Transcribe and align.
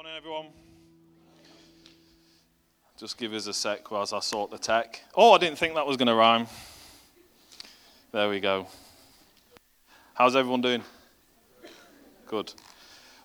Morning, 0.00 0.16
everyone. 0.16 0.46
Just 2.98 3.18
give 3.18 3.34
us 3.34 3.46
a 3.46 3.52
sec 3.52 3.90
whilst 3.90 4.14
I 4.14 4.20
sort 4.20 4.50
the 4.50 4.56
tech. 4.56 5.02
Oh, 5.14 5.34
I 5.34 5.36
didn't 5.36 5.58
think 5.58 5.74
that 5.74 5.86
was 5.86 5.98
going 5.98 6.08
to 6.08 6.14
rhyme. 6.14 6.46
There 8.10 8.30
we 8.30 8.40
go. 8.40 8.66
How's 10.14 10.36
everyone 10.36 10.62
doing? 10.62 10.82
Good. 12.24 12.54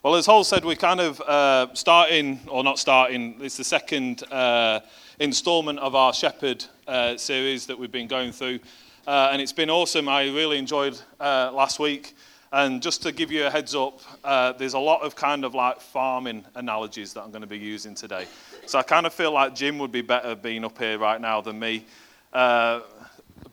Well, 0.04 0.16
as 0.16 0.26
Hall 0.26 0.44
said, 0.44 0.66
we're 0.66 0.76
kind 0.76 1.00
of 1.00 1.22
uh, 1.22 1.74
starting, 1.76 2.42
or 2.50 2.62
not 2.62 2.78
starting, 2.78 3.38
it's 3.40 3.56
the 3.56 3.64
second 3.64 4.30
uh, 4.30 4.82
installment 5.22 5.80
of 5.80 5.96
our 5.96 6.14
Shepherd 6.14 6.66
uh, 6.90 7.16
series 7.16 7.68
that 7.68 7.80
we've 7.80 7.90
been 7.90 8.10
going 8.10 8.34
through. 8.34 8.60
Uh, 9.08 9.30
and 9.32 9.42
it's 9.42 9.54
been 9.54 9.70
awesome. 9.70 10.10
I 10.10 10.24
really 10.24 10.58
enjoyed 10.58 11.00
uh, 11.22 11.52
last 11.54 11.80
week. 11.80 12.16
And 12.56 12.82
just 12.82 13.04
to 13.04 13.12
give 13.12 13.34
you 13.34 13.46
a 13.46 13.50
heads 13.50 13.76
up, 13.76 14.00
uh, 14.24 14.54
there's 14.54 14.76
a 14.76 14.80
lot 14.80 15.02
of 15.02 15.14
kind 15.14 15.44
of 15.44 15.54
like 15.54 15.82
farming 15.82 16.46
analogies 16.56 17.12
that 17.12 17.24
I'm 17.24 17.32
going 17.32 17.42
to 17.42 17.48
be 17.48 17.58
using 17.58 17.96
today. 17.96 18.28
So 18.66 18.80
I 18.80 18.82
kind 18.82 19.06
of 19.06 19.14
feel 19.14 19.34
like 19.34 19.54
Jim 19.54 19.78
would 19.80 19.92
be 19.92 20.00
better 20.00 20.36
being 20.36 20.64
up 20.64 20.78
here 20.78 20.98
right 20.98 21.20
now 21.20 21.42
than 21.42 21.60
me. 21.60 21.86
Uh, 22.32 22.80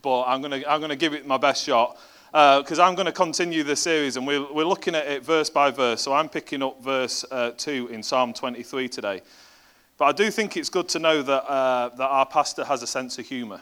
but 0.01 0.23
I'm 0.23 0.41
going 0.41 0.61
to 0.61 0.71
I'm 0.71 0.79
going 0.79 0.89
to 0.89 0.95
give 0.95 1.13
it 1.13 1.27
my 1.27 1.35
best 1.35 1.65
shot 1.65 1.99
because 2.31 2.79
uh, 2.79 2.85
I'm 2.85 2.95
going 2.95 3.07
to 3.07 3.11
continue 3.11 3.63
the 3.63 3.75
series 3.75 4.15
and 4.15 4.25
we're, 4.25 4.49
we're 4.53 4.63
looking 4.63 4.95
at 4.95 5.05
it 5.05 5.25
verse 5.25 5.49
by 5.49 5.69
verse. 5.69 6.01
So 6.01 6.13
I'm 6.13 6.29
picking 6.29 6.63
up 6.63 6.81
verse 6.81 7.25
uh, 7.29 7.51
2 7.57 7.89
in 7.91 8.03
Psalm 8.03 8.31
23 8.31 8.87
today. 8.87 9.21
But 9.97 10.05
I 10.05 10.11
do 10.13 10.31
think 10.31 10.55
it's 10.55 10.69
good 10.69 10.87
to 10.87 10.99
know 10.99 11.21
that, 11.21 11.43
uh, 11.43 11.89
that 11.89 12.07
our 12.07 12.25
pastor 12.25 12.63
has 12.63 12.81
a 12.81 12.87
sense 12.87 13.19
of 13.19 13.25
humour 13.25 13.59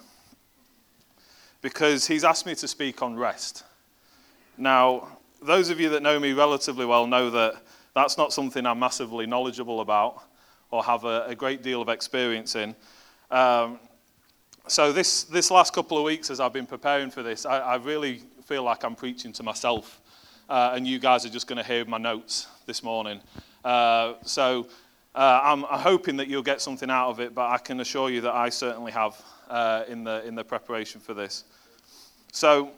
because 1.63 2.05
he's 2.05 2.23
asked 2.23 2.45
me 2.45 2.53
to 2.53 2.67
speak 2.67 3.01
on 3.01 3.15
rest. 3.15 3.63
Now, 4.55 5.17
those 5.41 5.69
of 5.69 5.79
you 5.79 5.89
that 5.89 6.03
know 6.03 6.19
me 6.19 6.33
relatively 6.33 6.85
well 6.85 7.07
know 7.07 7.29
that 7.29 7.55
that's 7.95 8.17
not 8.17 8.31
something 8.31 8.65
I'm 8.65 8.79
massively 8.79 9.25
knowledgeable 9.25 9.81
about 9.81 10.23
or 10.69 10.83
have 10.83 11.03
a, 11.03 11.25
a 11.27 11.35
great 11.35 11.63
deal 11.63 11.81
of 11.81 11.89
experience 11.89 12.55
in. 12.55 12.75
Um, 13.29 13.79
so 14.67 14.93
this, 14.93 15.23
this 15.23 15.51
last 15.51 15.73
couple 15.73 15.97
of 15.97 16.03
weeks 16.03 16.29
as 16.29 16.39
I've 16.39 16.53
been 16.53 16.67
preparing 16.67 17.11
for 17.11 17.23
this, 17.23 17.45
I, 17.45 17.59
I 17.59 17.75
really 17.75 18.21
feel 18.45 18.63
like 18.63 18.83
I'm 18.83 18.95
preaching 18.95 19.33
to 19.33 19.43
myself. 19.43 19.99
Uh, 20.47 20.73
and 20.75 20.87
you 20.87 20.99
guys 20.99 21.25
are 21.25 21.29
just 21.29 21.47
going 21.47 21.57
to 21.57 21.63
hear 21.63 21.85
my 21.85 21.97
notes 21.97 22.47
this 22.65 22.83
morning. 22.83 23.19
Uh, 23.63 24.13
so 24.23 24.67
uh, 25.15 25.39
I'm, 25.43 25.65
I'm, 25.65 25.79
hoping 25.79 26.17
that 26.17 26.27
you'll 26.27 26.43
get 26.43 26.61
something 26.61 26.89
out 26.89 27.09
of 27.09 27.19
it, 27.19 27.33
but 27.33 27.49
I 27.49 27.57
can 27.57 27.79
assure 27.79 28.09
you 28.09 28.21
that 28.21 28.33
I 28.33 28.49
certainly 28.49 28.91
have 28.91 29.21
uh, 29.49 29.83
in, 29.87 30.03
the, 30.03 30.25
in 30.25 30.35
the 30.35 30.43
preparation 30.43 31.01
for 31.01 31.13
this. 31.13 31.45
So 32.31 32.71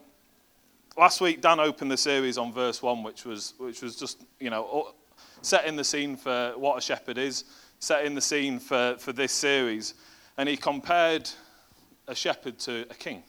last 0.98 1.22
week 1.22 1.42
Dan 1.42 1.60
opened 1.60 1.92
the 1.92 1.98
series 1.98 2.38
on 2.38 2.54
verse 2.54 2.82
1, 2.82 3.04
which 3.04 3.26
was, 3.26 3.54
which 3.58 3.82
was 3.82 3.96
just, 3.96 4.24
you 4.40 4.50
know, 4.50 4.94
setting 5.42 5.76
the 5.76 5.84
scene 5.84 6.16
for 6.16 6.54
what 6.56 6.78
a 6.78 6.82
shepherd 6.82 7.18
is, 7.18 7.46
setting 7.80 8.16
the 8.16 8.22
scene 8.22 8.60
for, 8.60 8.96
for 9.00 9.14
this 9.14 9.32
series. 9.32 9.96
And 10.38 10.48
he 10.48 10.58
compared 10.58 11.30
a 12.08 12.16
shepherd 12.16 12.60
to 12.60 12.82
a 12.90 12.94
king. 12.94 13.24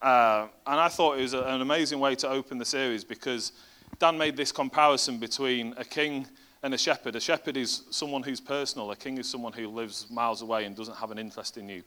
Uh, 0.00 0.48
and 0.66 0.80
I 0.80 0.88
thought 0.88 1.18
it 1.18 1.22
was 1.22 1.34
a, 1.34 1.42
an 1.42 1.60
amazing 1.60 2.00
way 2.00 2.14
to 2.16 2.28
open 2.28 2.58
the 2.58 2.64
series 2.64 3.04
because 3.04 3.52
Dan 3.98 4.18
made 4.18 4.36
this 4.36 4.50
comparison 4.50 5.18
between 5.18 5.74
a 5.76 5.84
king 5.84 6.26
and 6.62 6.74
a 6.74 6.78
shepherd. 6.78 7.14
A 7.14 7.20
shepherd 7.20 7.56
is 7.56 7.82
someone 7.90 8.22
who's 8.22 8.40
personal, 8.40 8.90
a 8.90 8.96
king 8.96 9.18
is 9.18 9.28
someone 9.28 9.52
who 9.52 9.68
lives 9.68 10.06
miles 10.10 10.42
away 10.42 10.64
and 10.64 10.74
doesn't 10.74 10.96
have 10.96 11.10
an 11.10 11.18
interest 11.18 11.56
in 11.56 11.68
you. 11.68 11.82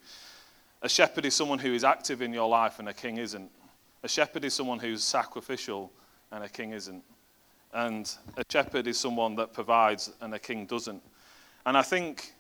A 0.82 0.90
shepherd 0.90 1.26
is 1.26 1.34
someone 1.34 1.60
who 1.60 1.74
is 1.74 1.84
active 1.84 2.22
in 2.22 2.32
your 2.32 2.48
life, 2.48 2.80
and 2.80 2.88
a 2.88 2.94
king 2.94 3.18
isn't. 3.18 3.50
A 4.06 4.08
shepherd 4.08 4.46
is 4.46 4.54
someone 4.54 4.78
who's 4.78 5.04
sacrificial, 5.04 5.92
and 6.32 6.44
a 6.44 6.48
king 6.48 6.74
isn't. 6.74 7.04
And 7.74 8.08
a 8.38 8.44
shepherd 8.48 8.86
is 8.86 9.00
someone 9.00 9.36
that 9.38 9.52
provides, 9.52 10.12
and 10.22 10.32
a 10.32 10.38
king 10.38 10.68
doesn't. 10.68 11.02
And 11.66 11.76
I 11.76 11.82
think 11.82 12.36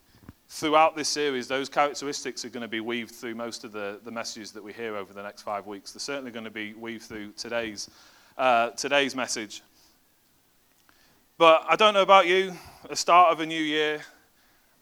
throughout 0.47 0.95
this 0.95 1.09
series, 1.09 1.47
those 1.47 1.67
characteristics 1.67 2.45
are 2.45 2.49
going 2.49 2.61
to 2.61 2.67
be 2.67 2.81
weaved 2.81 3.15
through 3.15 3.33
most 3.33 3.63
of 3.63 3.71
the, 3.71 3.99
the 4.03 4.11
messages 4.11 4.51
that 4.51 4.63
we 4.63 4.73
hear 4.73 4.95
over 4.95 5.11
the 5.11 5.23
next 5.23 5.41
five 5.41 5.65
weeks. 5.65 5.91
They're 5.91 5.99
certainly 6.01 6.29
going 6.29 6.45
to 6.45 6.51
be 6.51 6.75
weaved 6.75 7.05
through 7.05 7.31
today's, 7.31 7.89
uh, 8.37 8.69
today's 8.69 9.15
message. 9.15 9.63
But 11.39 11.65
I 11.67 11.75
don't 11.75 11.95
know 11.95 12.03
about 12.03 12.27
you, 12.27 12.53
the 12.87 12.95
start 12.95 13.31
of 13.31 13.39
a 13.39 13.45
new 13.47 13.63
year, 13.63 14.03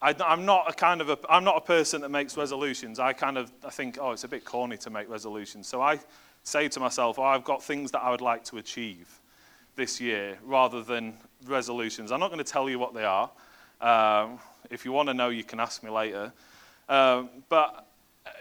I, 0.02 0.14
am 0.20 0.44
not 0.44 0.68
a 0.68 0.74
kind 0.74 1.00
of 1.00 1.08
a, 1.08 1.18
I'm 1.30 1.44
not 1.44 1.56
a 1.56 1.62
person 1.62 2.02
that 2.02 2.10
makes 2.10 2.36
resolutions. 2.36 2.98
I 2.98 3.14
kind 3.14 3.38
of 3.38 3.50
I 3.64 3.70
think, 3.70 3.96
oh, 3.98 4.10
it's 4.10 4.24
a 4.24 4.28
bit 4.28 4.44
corny 4.44 4.76
to 4.76 4.90
make 4.90 5.08
resolutions. 5.08 5.66
So 5.66 5.80
I 5.80 5.98
say 6.44 6.68
to 6.68 6.78
myself, 6.78 7.18
oh, 7.18 7.22
I've 7.22 7.44
got 7.44 7.62
things 7.62 7.90
that 7.92 8.02
I 8.02 8.10
would 8.10 8.20
like 8.20 8.44
to 8.44 8.58
achieve 8.58 9.20
this 9.76 10.00
year 10.00 10.38
rather 10.44 10.82
than 10.82 11.14
resolutions. 11.46 12.12
I'm 12.12 12.20
not 12.20 12.30
going 12.30 12.44
to 12.44 12.50
tell 12.50 12.68
you 12.70 12.78
what 12.78 12.94
they 12.94 13.04
are. 13.04 13.30
Um, 13.80 14.38
if 14.70 14.84
you 14.84 14.92
want 14.92 15.08
to 15.08 15.14
know, 15.14 15.30
you 15.30 15.42
can 15.42 15.58
ask 15.58 15.82
me 15.82 15.90
later. 15.90 16.32
Um, 16.88 17.30
but 17.48 17.86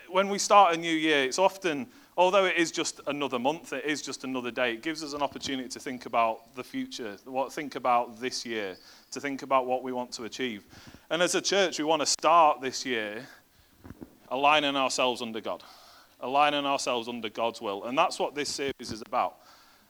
when 0.09 0.29
we 0.29 0.37
start 0.37 0.75
a 0.75 0.77
new 0.77 0.93
year, 0.93 1.23
it's 1.23 1.39
often, 1.39 1.87
although 2.17 2.45
it 2.45 2.57
is 2.57 2.71
just 2.71 2.99
another 3.07 3.39
month, 3.39 3.71
it 3.73 3.85
is 3.85 4.01
just 4.01 4.25
another 4.25 4.51
day, 4.51 4.73
it 4.73 4.81
gives 4.81 5.01
us 5.01 5.13
an 5.13 5.21
opportunity 5.21 5.69
to 5.69 5.79
think 5.79 6.05
about 6.05 6.53
the 6.55 6.63
future, 6.63 7.17
what, 7.25 7.51
think 7.51 7.75
about 7.75 8.19
this 8.19 8.45
year, 8.45 8.77
to 9.11 9.19
think 9.19 9.43
about 9.43 9.65
what 9.65 9.81
we 9.81 9.91
want 9.91 10.11
to 10.13 10.25
achieve. 10.25 10.65
And 11.09 11.21
as 11.21 11.35
a 11.35 11.41
church, 11.41 11.79
we 11.79 11.85
want 11.85 12.01
to 12.01 12.05
start 12.05 12.61
this 12.61 12.85
year 12.85 13.25
aligning 14.29 14.75
ourselves 14.75 15.21
under 15.21 15.39
God 15.39 15.63
aligning 16.23 16.65
ourselves 16.65 17.07
under 17.07 17.29
God's 17.29 17.61
will. 17.61 17.83
And 17.83 17.95
that's 17.97 18.17
what 18.17 18.33
this 18.33 18.49
series 18.49 18.91
is 18.91 19.01
about. 19.01 19.35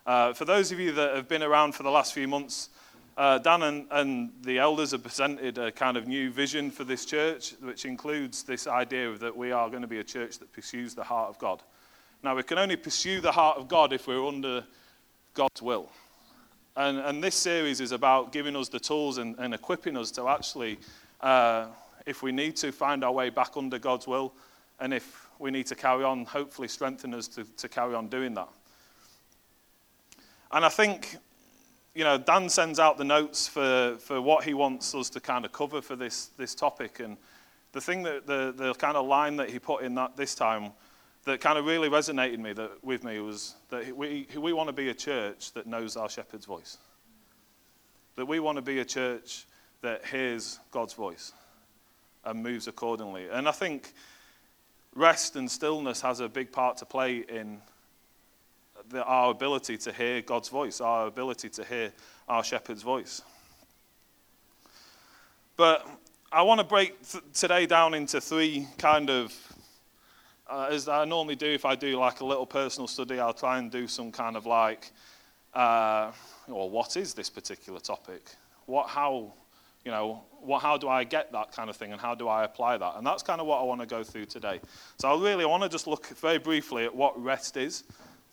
Uh, 0.06 0.34
for 0.34 0.44
those 0.44 0.72
of 0.72 0.80
you 0.80 0.92
that 0.92 1.16
have 1.16 1.30
been 1.30 1.44
around 1.44 1.74
for 1.74 1.84
the 1.84 1.92
last 1.92 2.14
few 2.14 2.28
months, 2.28 2.70
uh, 3.16 3.38
Dan 3.38 3.62
and, 3.62 3.88
and, 3.92 4.32
the 4.42 4.58
elders 4.58 4.92
have 4.92 5.04
presented 5.04 5.60
a 5.60 5.72
kind 5.72 5.96
of 5.96 6.08
new 6.08 6.32
vision 6.32 6.72
for 6.72 6.84
this 6.84 7.06
church, 7.06 7.54
which 7.62 7.86
includes 7.86 8.42
this 8.42 8.66
idea 8.66 9.16
that 9.20 9.38
we 9.38 9.52
are 9.52 9.70
going 9.70 9.84
to 9.84 9.88
be 9.88 10.00
a 10.00 10.04
church 10.04 10.40
that 10.40 10.52
pursues 10.52 10.96
the 10.96 11.04
heart 11.04 11.30
of 11.30 11.38
God. 11.38 11.62
Now, 12.24 12.36
we 12.36 12.42
can 12.42 12.58
only 12.58 12.76
pursue 12.76 13.22
the 13.22 13.32
heart 13.32 13.58
of 13.58 13.68
God 13.68 13.94
if 13.94 14.08
we're 14.08 14.28
under 14.28 14.64
God's 15.36 15.62
will. 15.62 15.92
And, 16.76 16.98
and 16.98 17.24
this 17.24 17.36
series 17.36 17.80
is 17.80 17.92
about 17.92 18.32
giving 18.32 18.56
us 18.56 18.68
the 18.68 18.80
tools 18.80 19.20
and, 19.20 19.36
and 19.38 19.54
equipping 19.54 19.96
us 19.96 20.10
to 20.12 20.28
actually, 20.28 20.80
uh, 21.22 21.68
if 22.08 22.24
we 22.24 22.32
need 22.32 22.56
to, 22.58 22.72
find 22.72 23.04
our 23.04 23.12
way 23.12 23.30
back 23.30 23.56
under 23.56 23.78
God's 23.78 24.08
will. 24.08 24.34
And 24.80 24.92
if 24.92 25.23
we 25.40 25.52
need 25.52 25.68
to 25.68 25.76
carry 25.76 26.04
on, 26.04 26.26
hopefully, 26.26 26.68
strengthen 26.68 27.14
us 27.14 27.28
to, 27.30 27.44
to 27.58 27.68
carry 27.68 27.96
on 27.96 28.08
doing 28.08 28.34
that. 28.36 28.50
And 30.52 30.64
I 30.64 30.70
think, 30.70 31.18
you 31.96 32.04
know, 32.04 32.18
Dan 32.18 32.50
sends 32.50 32.80
out 32.80 32.98
the 32.98 33.04
notes 33.04 33.48
for, 33.48 33.98
for 34.00 34.22
what 34.22 34.44
he 34.44 34.54
wants 34.54 34.94
us 34.94 35.10
to 35.12 35.20
kind 35.20 35.46
of 35.46 35.52
cover 35.52 35.82
for 35.82 35.96
this, 35.96 36.28
this 36.38 36.54
topic. 36.54 37.00
And 37.00 37.18
the 37.72 37.82
thing 37.82 38.04
that, 38.04 38.28
the, 38.28 38.54
the 38.56 38.74
kind 38.76 38.96
of 38.96 39.08
line 39.08 39.36
that 39.38 39.50
he 39.50 39.60
put 39.60 39.84
in 39.84 39.96
that 39.96 40.16
this 40.16 40.36
time 40.36 40.72
that 41.26 41.40
kind 41.40 41.58
of 41.58 41.66
really 41.66 41.90
resonated 41.90 42.40
me 42.40 42.54
that, 42.54 42.84
with 42.84 43.04
me 43.04 43.20
was 43.20 43.56
that 43.70 43.96
we, 43.96 44.28
we 44.38 44.54
want 44.54 44.68
to 44.68 44.74
be 44.74 44.90
a 44.90 44.94
church 44.94 45.54
that 45.54 45.66
knows 45.66 45.96
our 45.96 46.10
shepherd's 46.10 46.46
voice. 46.46 46.78
That 48.16 48.26
we 48.26 48.40
want 48.40 48.58
to 48.58 48.62
be 48.62 48.80
a 48.80 48.86
church 48.86 49.46
that 49.82 50.06
hears 50.06 50.60
God's 50.72 50.94
voice 50.94 51.32
and 52.26 52.44
moves 52.44 52.68
accordingly. 52.68 53.28
And 53.32 53.48
I 53.48 53.52
think 53.52 53.94
rest 54.96 55.36
and 55.36 55.50
stillness 55.50 56.02
has 56.02 56.20
a 56.20 56.30
big 56.30 56.52
part 56.52 56.78
to 56.78 56.86
play 56.86 57.18
in 57.18 57.60
the, 58.90 59.04
our 59.04 59.32
ability 59.32 59.78
to 59.78 59.92
hear 59.92 60.22
God's 60.22 60.50
voice, 60.50 60.82
our 60.82 61.08
ability 61.08 61.50
to 61.50 61.64
hear 61.64 61.92
our 62.28 62.44
shepherd's 62.44 62.84
voice. 62.84 63.22
But 65.56 65.88
I 66.32 66.42
want 66.42 66.60
to 66.60 66.66
break 66.66 67.08
th- 67.08 67.24
today 67.34 67.66
down 67.66 67.94
into 67.94 68.20
three 68.20 68.68
kind 68.78 69.10
of, 69.10 69.34
uh, 70.50 70.70
as 70.72 70.88
I 70.88 71.06
normally 71.06 71.36
do 71.36 71.48
if 71.48 71.66
I 71.66 71.76
do 71.76 71.98
like 71.98 72.22
a 72.22 72.26
little 72.26 72.46
personal 72.46 72.88
study, 72.88 73.20
I'll 73.20 73.34
try 73.34 73.60
and 73.60 73.72
do 73.72 73.88
some 73.88 74.12
kind 74.12 74.36
of 74.36 74.46
like, 74.46 74.92
uh, 75.54 76.12
well, 76.48 76.70
what 76.70 76.98
is 76.98 77.14
this 77.14 77.30
particular 77.30 77.80
topic? 77.80 78.24
What, 78.66 78.90
how, 78.90 79.34
you 79.86 79.92
know, 79.92 80.24
how 80.62 80.78
do 80.78 80.88
I 80.88 81.04
get 81.04 81.32
that 81.32 81.52
kind 81.52 81.70
of 81.70 81.76
thing 81.76 81.92
and 81.92 82.00
how 82.00 82.16
do 82.16 82.28
I 82.28 82.44
apply 82.44 82.78
that? 82.78 82.96
And 82.98 83.06
that's 83.06 83.24
kind 83.24 83.42
of 83.42 83.48
what 83.48 83.60
I 83.60 83.64
want 83.64 83.82
to 83.82 83.88
go 83.88 84.04
through 84.04 84.26
today. 84.26 84.60
So 85.00 85.10
I 85.10 85.22
really 85.22 85.46
want 85.46 85.64
to 85.64 85.70
just 85.70 85.88
look 85.88 86.08
very 86.08 86.38
briefly 86.38 86.86
at 86.86 86.96
what 86.96 87.22
rest 87.22 87.58
is 87.58 87.84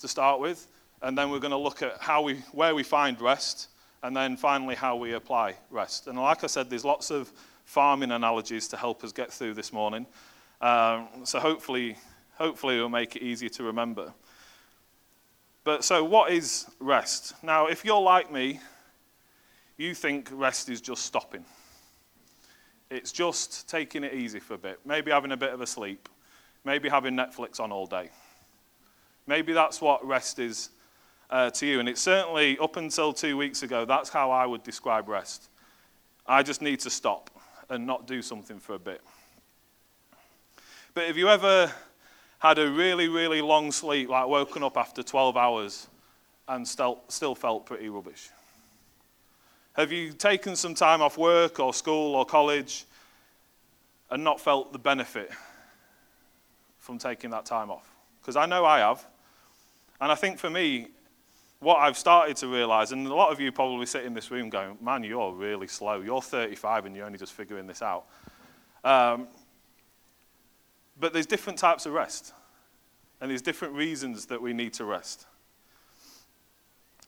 to 0.01 0.09
start 0.09 0.41
with, 0.41 0.67
and 1.03 1.17
then 1.17 1.31
we're 1.31 1.41
going 1.41 1.51
to 1.51 1.57
look 1.57 1.83
at 1.83 1.99
how 2.01 2.23
we, 2.23 2.37
where 2.53 2.75
we 2.75 2.83
find 2.83 3.21
rest, 3.21 3.69
and 4.03 4.17
then 4.17 4.37
finally 4.37 4.75
how 4.75 4.97
we 4.97 5.13
apply 5.13 5.55
rest. 5.71 6.07
And 6.07 6.19
like 6.19 6.43
I 6.43 6.47
said, 6.47 6.71
there's 6.71 6.85
lots 6.85 7.11
of 7.11 7.31
farming 7.65 8.11
analogies 8.11 8.67
to 8.69 8.77
help 8.77 9.05
us 9.05 9.13
get 9.13 9.33
through 9.33 9.55
this 9.55 9.73
morning. 9.73 10.07
Um, 10.61 11.09
so 11.25 11.39
hopefully, 11.39 11.97
hopefully 12.35 12.77
it'll 12.77 12.89
make 12.89 13.17
it 13.17 13.23
easier 13.23 13.51
to 13.51 13.65
remember. 13.65 14.13
But 15.65 15.85
so 15.85 16.03
what 16.03 16.33
is 16.33 16.67
rest? 16.81 17.35
Now, 17.43 17.67
if 17.67 17.85
you're 17.85 18.01
like 18.01 18.33
me, 18.33 18.61
you 19.81 19.95
think 19.95 20.29
rest 20.33 20.69
is 20.69 20.81
just 20.81 21.07
stopping. 21.07 21.45
It's 22.91 23.13
just 23.13 23.69
taking 23.69 24.05
it 24.05 24.13
easy 24.13 24.39
for 24.39 24.55
a 24.55 24.59
bit, 24.59 24.81
maybe 24.85 25.11
having 25.11 25.33
a 25.33 25.37
bit 25.37 25.55
of 25.55 25.61
a 25.63 25.67
sleep, 25.67 26.09
maybe 26.65 26.89
having 26.89 27.15
Netflix 27.15 27.61
on 27.61 27.73
all 27.73 27.87
day. 27.87 28.11
Maybe 29.27 29.53
that's 29.55 29.81
what 29.81 30.05
rest 30.07 30.39
is 30.39 30.71
uh, 31.31 31.51
to 31.51 31.67
you. 31.67 31.81
And 31.81 31.89
it's 31.89 32.01
certainly, 32.01 32.59
up 32.59 32.77
until 32.77 33.13
two 33.13 33.37
weeks 33.37 33.63
ago, 33.63 33.85
that's 33.87 34.11
how 34.11 34.31
I 34.31 34.45
would 34.45 34.63
describe 34.65 35.09
rest. 35.09 35.49
I 36.27 36.43
just 36.43 36.61
need 36.61 36.81
to 36.81 36.91
stop 36.91 37.31
and 37.71 37.87
not 37.87 38.07
do 38.07 38.21
something 38.21 38.59
for 38.59 38.75
a 38.75 38.79
bit. 38.79 39.01
But 40.93 41.07
have 41.07 41.17
you 41.17 41.29
ever 41.29 41.73
had 42.41 42.59
a 42.59 42.71
really, 42.71 43.09
really 43.09 43.41
long 43.41 43.73
sleep, 43.73 44.11
like 44.11 44.27
woken 44.27 44.63
up 44.63 44.77
after 44.77 45.03
12 45.03 45.37
hours 45.37 45.87
and 46.49 46.67
still, 46.67 47.01
still 47.09 47.35
felt 47.35 47.65
pretty 47.65 47.89
rubbish? 47.89 48.31
Have 49.75 49.93
you 49.93 50.13
taken 50.13 50.57
some 50.57 50.75
time 50.75 51.01
off 51.01 51.17
work 51.17 51.61
or 51.61 51.73
school 51.73 52.15
or 52.17 52.25
college 52.25 52.85
and 54.11 54.25
not 54.25 54.41
felt 54.41 54.73
the 54.73 54.79
benefit 54.79 55.31
from 56.79 56.99
taking 56.99 57.31
that 57.31 57.47
time 57.47 57.71
off? 57.71 57.89
Because 58.21 58.37
I 58.37 58.47
know 58.47 58.65
I 58.65 58.81
have. 58.81 59.07
And 60.01 60.11
I 60.11 60.15
think 60.15 60.39
for 60.39 60.51
me, 60.51 60.89
what 61.61 61.77
I've 61.77 61.97
started 61.97 62.37
to 62.39 62.49
realize, 62.49 62.93
and 62.93 63.07
a 63.07 63.15
lot 63.15 63.31
of 63.31 63.39
you 63.39 63.53
probably 63.53 63.87
sit 63.87 64.05
in 64.05 64.15
this 64.15 64.31
room 64.31 64.49
going, 64.49 64.77
man, 64.81 65.05
you're 65.05 65.33
really 65.33 65.69
slow. 65.69 66.01
You're 66.01 66.23
35 66.23 66.87
and 66.87 66.97
you're 66.97 67.07
only 67.07 67.19
just 67.19 67.35
figuring 67.35 67.67
this 67.67 67.83
out. 67.83 68.07
Um, 68.83 69.29
but 70.99 71.13
there's 71.13 71.27
different 71.27 71.59
types 71.59 71.87
of 71.87 71.93
rest, 71.93 72.33
and 73.21 73.31
there's 73.31 73.43
different 73.43 73.75
reasons 73.75 74.27
that 74.27 74.41
we 74.41 74.53
need 74.53 74.73
to 74.75 74.85
rest. 74.85 75.27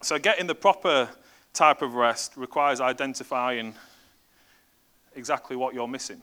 So, 0.03 0.19
getting 0.19 0.47
the 0.47 0.55
proper 0.55 1.08
type 1.53 1.83
of 1.83 1.95
rest 1.95 2.37
requires 2.37 2.81
identifying 2.81 3.75
exactly 5.15 5.57
what 5.57 5.75
you're 5.75 5.89
missing. 5.89 6.23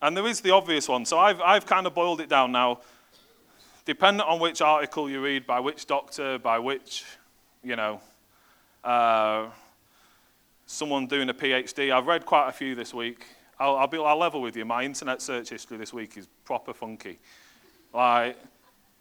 And 0.00 0.16
there 0.16 0.26
is 0.26 0.40
the 0.40 0.52
obvious 0.52 0.88
one. 0.88 1.04
So, 1.04 1.18
I've, 1.18 1.40
I've 1.40 1.66
kind 1.66 1.86
of 1.86 1.94
boiled 1.94 2.20
it 2.20 2.28
down 2.28 2.52
now 2.52 2.80
dependent 3.88 4.28
on 4.28 4.38
which 4.38 4.60
article 4.60 5.08
you 5.08 5.18
read, 5.18 5.46
by 5.46 5.58
which 5.58 5.86
doctor, 5.86 6.38
by 6.38 6.58
which, 6.58 7.06
you 7.64 7.74
know, 7.74 7.98
uh, 8.84 9.46
someone 10.66 11.06
doing 11.06 11.30
a 11.30 11.34
PhD. 11.34 11.90
I've 11.90 12.06
read 12.06 12.26
quite 12.26 12.50
a 12.50 12.52
few 12.52 12.74
this 12.74 12.92
week. 12.92 13.24
I'll, 13.58 13.76
I'll, 13.76 13.86
be, 13.86 13.96
I'll 13.96 14.18
level 14.18 14.42
with 14.42 14.58
you. 14.58 14.66
My 14.66 14.84
internet 14.84 15.22
search 15.22 15.48
history 15.48 15.78
this 15.78 15.94
week 15.94 16.18
is 16.18 16.28
proper 16.44 16.74
funky. 16.74 17.18
Like, 17.94 18.36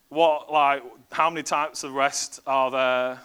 what, 0.07 0.49
like, 0.49 0.83
how 1.11 1.29
many 1.29 1.43
types 1.43 1.83
of 1.83 1.93
rest 1.93 2.39
are 2.47 2.71
there? 2.71 3.19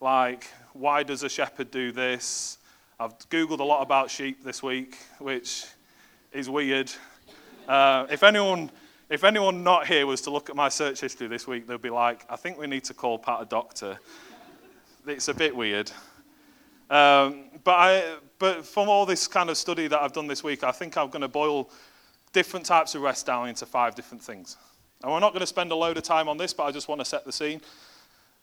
Like, 0.00 0.46
why 0.74 1.02
does 1.02 1.22
a 1.24 1.28
shepherd 1.28 1.70
do 1.70 1.90
this? 1.90 2.58
I've 3.00 3.18
Googled 3.30 3.60
a 3.60 3.64
lot 3.64 3.82
about 3.82 4.10
sheep 4.10 4.44
this 4.44 4.62
week, 4.62 4.96
which 5.18 5.64
is 6.32 6.48
weird. 6.48 6.90
Uh, 7.66 8.06
if 8.10 8.22
anyone 8.22 8.70
if 9.10 9.24
anyone 9.24 9.64
not 9.64 9.86
here 9.86 10.06
was 10.06 10.20
to 10.22 10.30
look 10.30 10.50
at 10.50 10.56
my 10.56 10.68
search 10.68 11.00
history 11.00 11.28
this 11.28 11.46
week, 11.46 11.66
they'd 11.66 11.80
be 11.80 11.88
like, 11.88 12.26
I 12.28 12.36
think 12.36 12.58
we 12.58 12.66
need 12.66 12.84
to 12.84 12.94
call 12.94 13.18
Pat 13.18 13.40
a 13.40 13.46
doctor. 13.46 13.98
It's 15.06 15.28
a 15.28 15.34
bit 15.34 15.56
weird. 15.56 15.90
Um, 16.90 17.44
but, 17.64 17.72
I, 17.72 18.16
but 18.38 18.66
from 18.66 18.90
all 18.90 19.06
this 19.06 19.26
kind 19.26 19.48
of 19.48 19.56
study 19.56 19.88
that 19.88 19.98
I've 19.98 20.12
done 20.12 20.26
this 20.26 20.44
week, 20.44 20.62
I 20.62 20.72
think 20.72 20.98
I'm 20.98 21.08
going 21.08 21.22
to 21.22 21.28
boil 21.28 21.70
different 22.34 22.66
types 22.66 22.94
of 22.94 23.00
rest 23.00 23.24
down 23.24 23.48
into 23.48 23.64
five 23.64 23.94
different 23.94 24.22
things. 24.22 24.58
And 25.02 25.10
we're 25.10 25.20
not 25.20 25.32
going 25.32 25.40
to 25.40 25.46
spend 25.46 25.72
a 25.72 25.74
load 25.74 25.96
of 25.96 26.02
time 26.02 26.28
on 26.28 26.36
this, 26.36 26.52
but 26.52 26.64
I 26.64 26.70
just 26.70 26.86
want 26.88 27.00
to 27.00 27.04
set 27.06 27.24
the 27.24 27.32
scene. 27.32 27.62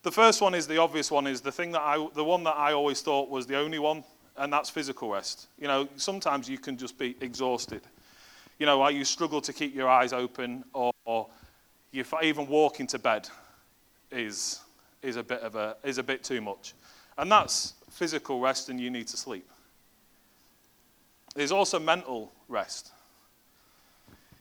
The 0.05 0.11
first 0.11 0.39
one 0.41 0.53
is 0.53 0.67
the 0.67 0.77
obvious 0.77 1.11
one, 1.11 1.27
is 1.27 1.41
the 1.41 1.51
thing 1.51 1.71
that 1.73 1.81
I, 1.81 2.07
the 2.13 2.23
one 2.23 2.43
that 2.45 2.55
I 2.55 2.71
always 2.71 3.01
thought 3.01 3.29
was 3.29 3.45
the 3.45 3.57
only 3.57 3.79
one, 3.79 4.03
and 4.37 4.53
that's 4.53 4.69
physical 4.69 5.09
rest. 5.11 5.47
You 5.59 5.67
know, 5.67 5.89
sometimes 5.97 6.47
you 6.47 6.57
can 6.57 6.77
just 6.77 6.97
be 6.97 7.17
exhausted 7.19 7.81
you 8.59 8.65
know, 8.65 8.87
you 8.87 9.03
struggle 9.03 9.41
to 9.41 9.53
keep 9.53 9.75
your 9.75 9.89
eyes 9.89 10.13
open, 10.13 10.63
or, 10.73 10.91
or 11.05 11.27
you 11.91 12.05
even 12.23 12.47
walking 12.47 12.87
to 12.87 12.99
bed 12.99 13.27
is, 14.11 14.61
is, 15.01 15.17
a 15.17 15.23
bit 15.23 15.41
of 15.41 15.55
a, 15.55 15.75
is 15.83 15.97
a 15.97 16.03
bit 16.03 16.23
too 16.23 16.41
much. 16.41 16.73
And 17.17 17.31
that's 17.31 17.73
physical 17.89 18.39
rest, 18.39 18.69
and 18.69 18.79
you 18.79 18.89
need 18.89 19.07
to 19.07 19.17
sleep. 19.17 19.49
There's 21.35 21.51
also 21.51 21.79
mental 21.79 22.31
rest. 22.47 22.91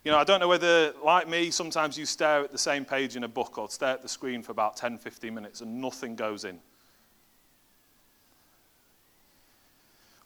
You 0.04 0.10
know, 0.10 0.18
I 0.18 0.24
don't 0.24 0.38
know 0.38 0.48
whether, 0.48 0.92
like 1.02 1.28
me, 1.28 1.50
sometimes 1.50 1.96
you 1.96 2.04
stare 2.04 2.42
at 2.42 2.52
the 2.52 2.58
same 2.58 2.84
page 2.84 3.16
in 3.16 3.24
a 3.24 3.28
book 3.28 3.56
or 3.56 3.70
stare 3.70 3.94
at 3.94 4.02
the 4.02 4.08
screen 4.08 4.42
for 4.42 4.52
about 4.52 4.76
10, 4.76 4.98
15 4.98 5.34
minutes 5.34 5.62
and 5.62 5.80
nothing 5.80 6.14
goes 6.14 6.44
in. 6.44 6.60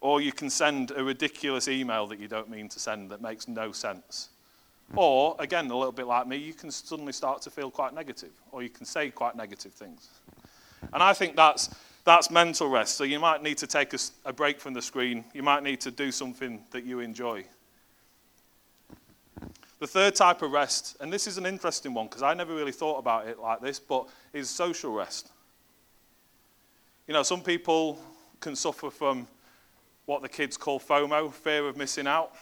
Or 0.00 0.20
you 0.20 0.32
can 0.32 0.50
send 0.50 0.90
a 0.90 1.04
ridiculous 1.04 1.68
email 1.68 2.08
that 2.08 2.18
you 2.18 2.26
don't 2.26 2.50
mean 2.50 2.68
to 2.70 2.80
send 2.80 3.10
that 3.10 3.22
makes 3.22 3.46
no 3.46 3.70
sense. 3.70 4.30
Or, 4.96 5.36
again, 5.38 5.70
a 5.70 5.76
little 5.76 5.92
bit 5.92 6.06
like 6.06 6.26
me, 6.26 6.38
you 6.38 6.54
can 6.54 6.72
suddenly 6.72 7.12
start 7.12 7.42
to 7.42 7.50
feel 7.50 7.70
quite 7.70 7.94
negative, 7.94 8.32
or 8.50 8.62
you 8.62 8.70
can 8.70 8.84
say 8.84 9.10
quite 9.10 9.36
negative 9.36 9.72
things. 9.72 10.08
And 10.92 11.02
I 11.02 11.12
think 11.12 11.36
that's, 11.36 11.70
that's 12.04 12.30
mental 12.30 12.68
rest. 12.68 12.96
So 12.96 13.04
you 13.04 13.20
might 13.20 13.42
need 13.42 13.58
to 13.58 13.66
take 13.66 13.92
a, 13.92 13.98
a 14.24 14.32
break 14.32 14.60
from 14.60 14.74
the 14.74 14.82
screen, 14.82 15.24
you 15.34 15.42
might 15.44 15.62
need 15.62 15.80
to 15.82 15.90
do 15.92 16.10
something 16.10 16.64
that 16.70 16.84
you 16.84 17.00
enjoy. 17.00 17.44
The 19.78 19.86
third 19.86 20.16
type 20.16 20.42
of 20.42 20.50
rest, 20.50 20.96
and 21.00 21.12
this 21.12 21.26
is 21.26 21.38
an 21.38 21.46
interesting 21.46 21.94
one 21.94 22.06
because 22.06 22.22
I 22.22 22.34
never 22.34 22.54
really 22.54 22.72
thought 22.72 22.98
about 22.98 23.28
it 23.28 23.38
like 23.38 23.60
this, 23.60 23.78
but 23.78 24.08
is 24.32 24.50
social 24.50 24.92
rest. 24.92 25.30
You 27.06 27.14
know, 27.14 27.22
some 27.22 27.42
people 27.42 27.98
can 28.40 28.56
suffer 28.56 28.90
from 28.90 29.28
what 30.06 30.22
the 30.22 30.28
kids 30.28 30.56
call 30.56 30.80
FOMO, 30.80 31.32
fear 31.32 31.68
of 31.68 31.76
missing 31.76 32.06
out. 32.06 32.32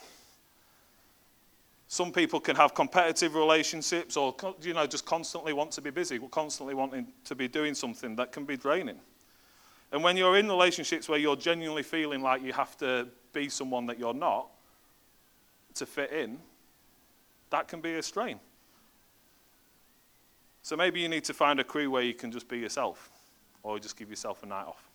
Some 1.88 2.10
people 2.10 2.40
can 2.40 2.56
have 2.56 2.74
competitive 2.74 3.34
relationships 3.34 4.16
or 4.16 4.34
you 4.62 4.74
know 4.74 4.86
just 4.86 5.04
constantly 5.04 5.52
want 5.52 5.70
to 5.72 5.82
be 5.82 5.90
busy, 5.90 6.18
constantly 6.30 6.74
wanting 6.74 7.06
to 7.24 7.34
be 7.34 7.48
doing 7.48 7.74
something 7.74 8.16
that 8.16 8.32
can 8.32 8.44
be 8.44 8.56
draining. 8.56 8.98
And 9.92 10.02
when 10.02 10.16
you're 10.16 10.36
in 10.36 10.48
relationships 10.48 11.08
where 11.08 11.18
you're 11.18 11.36
genuinely 11.36 11.82
feeling 11.82 12.22
like 12.22 12.42
you 12.42 12.52
have 12.52 12.76
to 12.78 13.08
be 13.32 13.48
someone 13.48 13.86
that 13.86 13.98
you're 13.98 14.14
not 14.14 14.48
to 15.74 15.86
fit 15.86 16.10
in, 16.10 16.38
that 17.56 17.68
can 17.68 17.80
be 17.80 17.94
a 17.94 18.02
strain. 18.02 18.38
So 20.60 20.76
maybe 20.76 21.00
you 21.00 21.08
need 21.08 21.24
to 21.24 21.32
find 21.32 21.58
a 21.58 21.64
crew 21.64 21.90
where 21.90 22.02
you 22.02 22.12
can 22.12 22.30
just 22.30 22.48
be 22.48 22.58
yourself 22.58 23.08
or 23.62 23.78
just 23.78 23.96
give 23.96 24.10
yourself 24.10 24.42
a 24.42 24.46
night 24.46 24.66
off. 24.66 24.90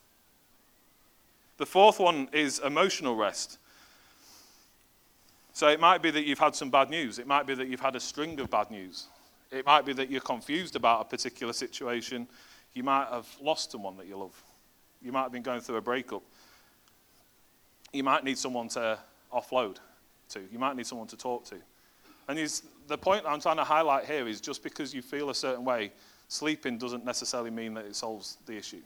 The 1.58 1.66
fourth 1.66 2.00
one 2.00 2.30
is 2.32 2.60
emotional 2.60 3.16
rest. 3.16 3.58
So 5.54 5.70
it 5.70 5.80
might 5.80 6.04
be 6.04 6.12
that 6.12 6.24
you've 6.24 6.38
had 6.38 6.54
some 6.54 6.70
bad 6.70 6.92
news. 6.92 7.18
It 7.18 7.26
might 7.26 7.48
be 7.48 7.56
that 7.56 7.68
you've 7.68 7.80
had 7.80 7.96
a 7.96 8.00
string 8.00 8.40
of 8.40 8.52
bad 8.52 8.70
news. 8.70 9.08
It 9.50 9.66
might 9.66 9.84
be 9.84 9.94
that 9.94 10.12
you're 10.12 10.22
confused 10.22 10.76
about 10.76 11.02
a 11.02 11.06
particular 11.06 11.54
situation. 11.54 12.28
You 12.76 12.84
might 12.84 13.08
have 13.10 13.28
lost 13.42 13.72
someone 13.72 13.98
that 13.98 14.06
you 14.06 14.18
love. 14.18 14.40
You 15.02 15.12
might 15.12 15.24
have 15.24 15.32
been 15.32 15.42
going 15.42 15.62
through 15.62 15.78
a 15.78 15.82
breakup. 15.82 16.22
You 17.92 18.04
might 18.04 18.24
need 18.24 18.38
someone 18.38 18.68
to 18.70 19.00
offload 19.34 19.78
to. 20.30 20.42
You 20.52 20.60
might 20.60 20.76
need 20.76 20.86
someone 20.86 21.08
to 21.08 21.18
talk 21.18 21.44
to. 21.46 21.56
And 22.32 22.62
the 22.88 22.98
point 22.98 23.26
I'm 23.28 23.42
trying 23.42 23.58
to 23.58 23.66
highlight 23.66 24.06
here 24.06 24.26
is 24.26 24.40
just 24.40 24.64
because 24.64 24.94
you 24.94 25.02
feel 25.02 25.32
a 25.32 25.36
certain 25.36 25.66
way, 25.66 25.92
sleeping 26.30 26.78
doesn't 26.78 27.04
necessarily 27.04 27.52
mean 27.52 27.74
that 27.74 27.84
it 27.84 27.94
solves 27.94 28.38
the 28.46 28.56
issue. 28.56 28.82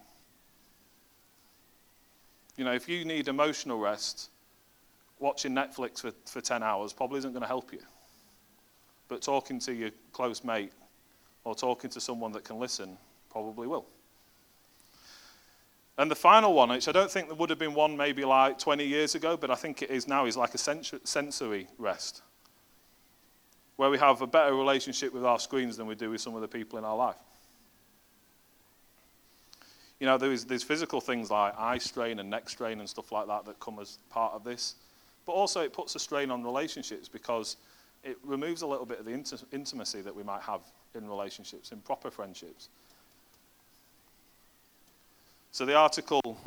You 2.57 2.65
know, 2.65 2.71
if 2.71 2.89
you 2.89 3.05
need 3.05 3.27
emotional 3.27 3.77
rest, 3.77 4.31
watching 5.19 5.53
Netflix 5.53 6.01
for, 6.01 6.11
for 6.25 6.41
10 6.41 6.63
hours 6.63 6.91
probably 6.91 7.19
isn't 7.19 7.33
going 7.33 7.43
to 7.43 7.47
help 7.47 7.71
you. 7.71 7.81
But 9.09 9.21
talking 9.21 9.59
to 9.59 9.73
your 9.75 9.91
close 10.11 10.43
mate 10.43 10.71
or 11.43 11.53
talking 11.53 11.91
to 11.91 12.01
someone 12.01 12.31
that 12.31 12.45
can 12.45 12.57
listen 12.57 12.97
probably 13.29 13.67
will. 13.67 13.85
And 15.99 16.09
the 16.09 16.15
final 16.15 16.55
one, 16.55 16.69
which 16.69 16.87
I 16.87 16.91
don't 16.91 17.11
think 17.11 17.27
there 17.27 17.35
would 17.35 17.51
have 17.51 17.59
been 17.59 17.75
one 17.75 17.95
maybe 17.95 18.25
like 18.25 18.57
20 18.57 18.83
years 18.83 19.13
ago, 19.13 19.37
but 19.37 19.51
I 19.51 19.55
think 19.55 19.83
it 19.83 19.91
is 19.91 20.07
now, 20.07 20.25
is 20.25 20.35
like 20.35 20.55
a 20.55 20.57
sensory 20.57 21.67
rest. 21.77 22.23
Where 23.75 23.89
we 23.89 23.98
have 23.98 24.22
a 24.22 24.27
better 24.27 24.55
relationship 24.55 25.13
with 25.13 25.25
our 25.25 25.39
screens 25.39 25.77
than 25.77 25.88
we 25.88 25.96
do 25.96 26.10
with 26.10 26.22
some 26.22 26.36
of 26.36 26.41
the 26.41 26.48
people 26.48 26.79
in 26.79 26.86
our 26.86 26.96
life. 26.96 27.17
You 30.00 30.08
know, 30.08 30.17
there's, 30.17 30.46
there's 30.46 30.63
physical 30.63 31.00
things 31.00 31.32
like 31.32 31.58
eye 31.58 31.77
strain 31.77 32.20
and 32.20 32.29
neck 32.29 32.50
strain 32.50 32.79
and 32.79 32.89
stuff 32.89 33.12
like 33.12 33.27
that 33.27 33.46
that 33.46 33.60
come 33.60 33.79
as 33.79 33.98
part 34.10 34.34
of 34.34 34.44
this. 34.44 34.75
But 35.25 35.34
also, 35.34 35.62
it 35.62 35.74
puts 35.74 35.96
a 35.96 36.00
strain 36.00 36.32
on 36.32 36.44
relationships 36.44 37.08
because 37.08 37.58
it 38.03 38.17
removes 38.24 38.62
a 38.62 38.67
little 38.67 38.86
bit 38.86 39.00
of 39.00 39.05
the 39.05 39.12
int- 39.12 39.44
intimacy 39.51 40.01
that 40.01 40.15
we 40.15 40.22
might 40.22 40.41
have 40.41 40.62
in 40.94 41.08
relationships, 41.08 41.72
in 41.72 41.79
proper 41.79 42.12
friendships. 42.12 42.70
So, 45.51 45.65
the 45.65 45.75
article, 45.75 46.38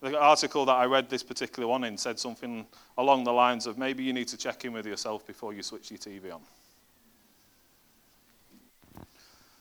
the 0.00 0.18
article 0.18 0.64
that 0.66 0.72
I 0.72 0.84
read 0.84 1.10
this 1.10 1.22
particular 1.22 1.66
one 1.68 1.84
in 1.84 1.96
said 1.98 2.18
something 2.18 2.66
along 2.96 3.24
the 3.24 3.32
lines 3.32 3.66
of 3.66 3.78
maybe 3.78 4.04
you 4.04 4.12
need 4.12 4.28
to 4.28 4.36
check 4.36 4.64
in 4.64 4.72
with 4.72 4.86
yourself 4.86 5.26
before 5.26 5.52
you 5.52 5.62
switch 5.62 5.90
your 5.90 5.98
TV 5.98 6.32
on. 6.32 6.40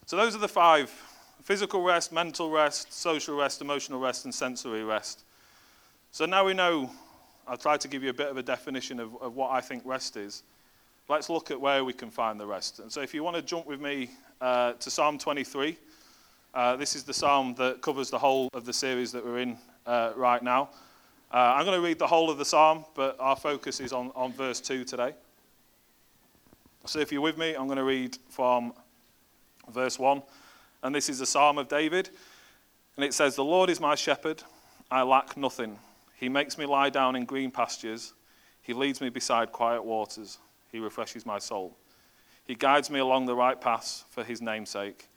So, 0.06 0.16
those 0.16 0.36
are 0.36 0.40
the 0.40 0.48
five 0.48 0.90
physical 1.48 1.82
rest, 1.82 2.12
mental 2.12 2.50
rest, 2.50 2.92
social 2.92 3.38
rest, 3.38 3.62
emotional 3.62 4.02
rest, 4.02 4.26
and 4.26 4.36
sensory 4.36 4.84
rest. 4.84 5.24
So 6.12 6.26
now 6.26 6.46
we 6.46 6.54
know, 6.54 6.92
I'll 7.48 7.56
try 7.56 7.78
to 7.78 7.88
give 7.88 8.04
you 8.04 8.10
a 8.10 8.14
bit 8.14 8.28
of 8.28 8.36
a 8.36 8.44
definition 8.44 9.00
of, 9.00 9.16
of 9.22 9.36
what 9.36 9.52
I 9.52 9.62
think 9.62 9.84
rest 9.86 10.18
is. 10.18 10.44
Let's 11.08 11.30
look 11.30 11.52
at 11.52 11.62
where 11.62 11.86
we 11.86 11.94
can 11.94 12.12
find 12.12 12.38
the 12.38 12.46
rest. 12.46 12.80
And 12.80 12.92
so 12.92 13.00
if 13.00 13.14
you 13.14 13.24
want 13.24 13.38
to 13.38 13.42
jump 13.42 13.66
with 13.66 13.80
me 13.80 14.10
uh, 14.42 14.74
to 14.74 14.92
Psalm 14.92 15.18
23, 15.18 15.78
uh, 16.54 16.76
this 16.76 16.98
is 16.98 17.04
the 17.04 17.14
psalm 17.14 17.56
that 17.56 17.82
covers 17.82 18.10
the 18.10 18.20
whole 18.20 18.50
of 18.54 18.66
the 18.66 18.74
series 18.74 19.14
that 19.14 19.24
we're 19.24 19.40
in 19.40 19.58
uh, 19.88 20.12
right 20.16 20.44
now. 20.44 20.70
Uh, 21.34 21.56
I'm 21.56 21.66
going 21.66 21.78
to 21.78 21.86
read 21.86 21.98
the 21.98 22.08
whole 22.08 22.30
of 22.30 22.38
the 22.38 22.46
psalm, 22.46 22.86
but 22.94 23.18
our 23.20 23.36
focus 23.36 23.80
is 23.80 23.92
on, 23.92 24.12
on 24.16 24.32
verse 24.32 24.62
2 24.62 24.84
today. 24.84 25.14
So 26.86 27.00
if 27.00 27.12
you're 27.12 27.22
with 27.22 27.38
me, 27.38 27.54
I'm 27.56 27.66
going 27.66 27.78
to 27.78 27.84
read 27.84 28.18
from 28.30 28.74
verse 29.70 29.98
1. 29.98 30.22
And 30.84 30.94
this 30.94 31.10
is 31.10 31.20
the 31.20 31.26
psalm 31.26 31.58
of 31.58 31.68
David. 31.68 32.10
And 32.96 33.04
it 33.04 33.14
says, 33.14 33.36
The 33.36 33.44
Lord 33.44 33.70
is 33.70 33.80
my 33.80 33.96
shepherd, 33.96 34.44
I 34.90 35.02
lack 35.02 35.36
nothing. 35.36 35.78
He 36.16 36.30
makes 36.30 36.58
me 36.58 36.66
lie 36.66 36.90
down 36.90 37.16
in 37.16 37.26
green 37.26 37.52
pastures, 37.52 38.14
He 38.62 38.74
leads 38.74 39.02
me 39.02 39.10
beside 39.10 39.52
quiet 39.52 39.84
waters, 39.84 40.38
He 40.72 40.80
refreshes 40.80 41.26
my 41.26 41.40
soul. 41.40 41.78
He 42.46 42.56
guides 42.56 42.90
me 42.90 43.00
along 43.00 43.26
the 43.26 43.36
right 43.36 43.60
paths 43.60 44.06
for 44.10 44.24
His 44.24 44.42
name's 44.42 44.70
sake. 44.70 45.08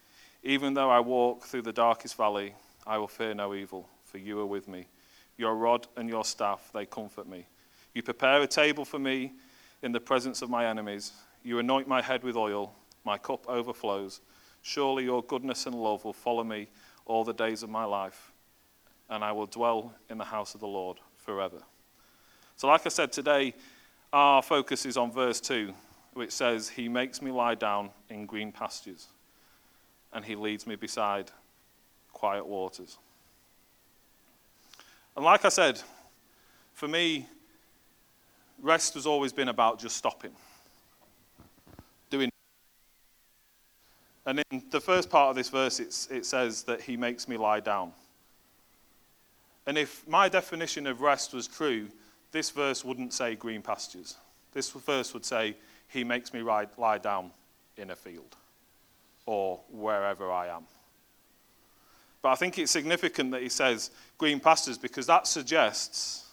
Even 0.42 0.74
though 0.74 0.90
I 0.90 1.00
walk 1.00 1.44
through 1.44 1.62
the 1.62 1.72
darkest 1.72 2.16
valley, 2.16 2.54
I 2.86 2.98
will 2.98 3.08
fear 3.08 3.34
no 3.34 3.54
evil, 3.54 3.88
for 4.10 4.18
you 4.18 4.40
are 4.40 4.46
with 4.46 4.68
me. 4.68 4.86
Your 5.38 5.54
rod 5.54 5.86
and 5.96 6.08
your 6.08 6.24
staff, 6.24 6.70
they 6.74 6.84
comfort 6.84 7.28
me. 7.28 7.46
You 7.94 8.02
prepare 8.02 8.42
a 8.42 8.46
table 8.46 8.84
for 8.84 8.98
me 8.98 9.32
in 9.82 9.92
the 9.92 10.00
presence 10.00 10.42
of 10.42 10.50
my 10.50 10.66
enemies. 10.66 11.12
You 11.42 11.58
anoint 11.58 11.88
my 11.88 12.02
head 12.02 12.22
with 12.22 12.36
oil. 12.36 12.74
My 13.04 13.16
cup 13.16 13.48
overflows. 13.48 14.20
Surely 14.62 15.04
your 15.04 15.22
goodness 15.22 15.66
and 15.66 15.74
love 15.74 16.04
will 16.04 16.12
follow 16.12 16.44
me 16.44 16.68
all 17.06 17.24
the 17.24 17.32
days 17.32 17.62
of 17.62 17.70
my 17.70 17.84
life, 17.84 18.32
and 19.08 19.24
I 19.24 19.32
will 19.32 19.46
dwell 19.46 19.94
in 20.08 20.18
the 20.18 20.24
house 20.24 20.54
of 20.54 20.60
the 20.60 20.68
Lord 20.68 20.98
forever. 21.16 21.58
So, 22.56 22.68
like 22.68 22.84
I 22.84 22.90
said 22.90 23.10
today, 23.10 23.54
our 24.12 24.42
focus 24.42 24.84
is 24.84 24.96
on 24.96 25.10
verse 25.10 25.40
2, 25.40 25.72
which 26.12 26.30
says, 26.30 26.68
He 26.68 26.88
makes 26.88 27.22
me 27.22 27.30
lie 27.30 27.54
down 27.54 27.90
in 28.10 28.26
green 28.26 28.52
pastures, 28.52 29.08
and 30.12 30.24
He 30.24 30.36
leads 30.36 30.66
me 30.66 30.76
beside 30.76 31.30
quiet 32.12 32.46
waters. 32.46 32.98
And 35.20 35.26
like 35.26 35.44
I 35.44 35.50
said, 35.50 35.78
for 36.72 36.88
me, 36.88 37.26
rest 38.62 38.94
has 38.94 39.04
always 39.04 39.34
been 39.34 39.48
about 39.48 39.78
just 39.78 39.98
stopping, 39.98 40.30
doing. 42.08 42.30
And 44.24 44.42
in 44.50 44.62
the 44.70 44.80
first 44.80 45.10
part 45.10 45.28
of 45.28 45.36
this 45.36 45.50
verse, 45.50 45.78
it 45.78 46.24
says 46.24 46.62
that 46.62 46.80
he 46.80 46.96
makes 46.96 47.28
me 47.28 47.36
lie 47.36 47.60
down. 47.60 47.92
And 49.66 49.76
if 49.76 50.08
my 50.08 50.30
definition 50.30 50.86
of 50.86 51.02
rest 51.02 51.34
was 51.34 51.46
true, 51.46 51.88
this 52.32 52.48
verse 52.48 52.82
wouldn't 52.82 53.12
say 53.12 53.34
green 53.34 53.60
pastures. 53.60 54.16
This 54.54 54.70
verse 54.70 55.12
would 55.12 55.26
say, 55.26 55.54
He 55.88 56.02
makes 56.02 56.32
me 56.32 56.40
lie, 56.40 56.66
lie 56.78 56.96
down 56.96 57.30
in 57.76 57.90
a 57.90 57.94
field 57.94 58.36
or 59.26 59.60
wherever 59.70 60.32
I 60.32 60.46
am. 60.46 60.64
But 62.22 62.30
I 62.30 62.34
think 62.34 62.58
it's 62.58 62.70
significant 62.70 63.30
that 63.32 63.42
he 63.42 63.48
says 63.48 63.90
green 64.18 64.40
pastures 64.40 64.76
because 64.76 65.06
that 65.06 65.26
suggests 65.26 66.26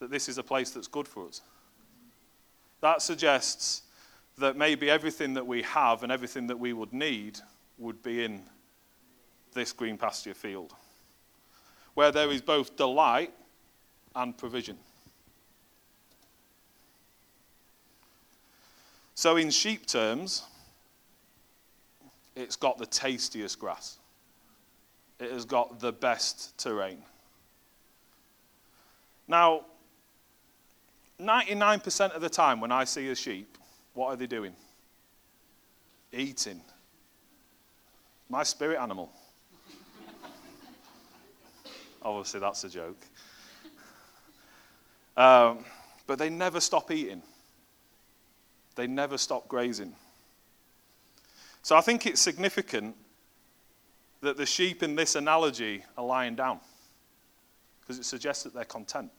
that 0.00 0.10
this 0.10 0.28
is 0.28 0.38
a 0.38 0.42
place 0.42 0.70
that's 0.70 0.88
good 0.88 1.06
for 1.06 1.28
us. 1.28 1.42
That 2.80 3.02
suggests 3.02 3.82
that 4.38 4.56
maybe 4.56 4.90
everything 4.90 5.34
that 5.34 5.46
we 5.46 5.62
have 5.62 6.02
and 6.02 6.10
everything 6.10 6.48
that 6.48 6.58
we 6.58 6.72
would 6.72 6.92
need 6.92 7.38
would 7.78 8.02
be 8.02 8.24
in 8.24 8.42
this 9.54 9.72
green 9.72 9.96
pasture 9.96 10.34
field, 10.34 10.74
where 11.94 12.10
there 12.10 12.30
is 12.30 12.40
both 12.40 12.76
delight 12.76 13.32
and 14.16 14.36
provision. 14.36 14.76
So, 19.14 19.36
in 19.36 19.50
sheep 19.50 19.86
terms, 19.86 20.42
it's 22.34 22.56
got 22.56 22.78
the 22.78 22.86
tastiest 22.86 23.60
grass 23.60 23.98
it 25.22 25.30
has 25.30 25.44
got 25.44 25.78
the 25.78 25.92
best 25.92 26.58
terrain. 26.58 26.98
Now, 29.28 29.62
99% 31.20 32.10
of 32.10 32.20
the 32.20 32.28
time 32.28 32.60
when 32.60 32.72
I 32.72 32.84
see 32.84 33.08
a 33.08 33.14
sheep, 33.14 33.56
what 33.94 34.08
are 34.08 34.16
they 34.16 34.26
doing? 34.26 34.54
Eating. 36.12 36.60
My 38.28 38.42
spirit 38.42 38.80
animal. 38.80 39.12
Obviously, 42.02 42.40
that's 42.40 42.64
a 42.64 42.68
joke. 42.68 43.06
Um, 45.16 45.64
but 46.06 46.18
they 46.18 46.30
never 46.30 46.58
stop 46.58 46.90
eating, 46.90 47.22
they 48.74 48.86
never 48.86 49.18
stop 49.18 49.46
grazing. 49.46 49.94
So 51.62 51.76
I 51.76 51.80
think 51.80 52.06
it's 52.06 52.20
significant 52.20 52.96
that 54.22 54.36
the 54.36 54.46
sheep 54.46 54.82
in 54.82 54.94
this 54.94 55.16
analogy 55.16 55.84
are 55.98 56.04
lying 56.04 56.34
down 56.34 56.60
because 57.80 57.98
it 57.98 58.04
suggests 58.04 58.44
that 58.44 58.54
they're 58.54 58.64
content. 58.64 59.10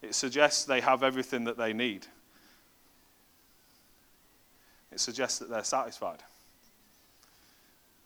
It 0.00 0.14
suggests 0.14 0.64
they 0.64 0.80
have 0.80 1.02
everything 1.02 1.44
that 1.44 1.56
they 1.56 1.72
need. 1.72 2.06
It 4.90 4.98
suggests 5.00 5.38
that 5.38 5.48
they're 5.48 5.64
satisfied. 5.64 6.22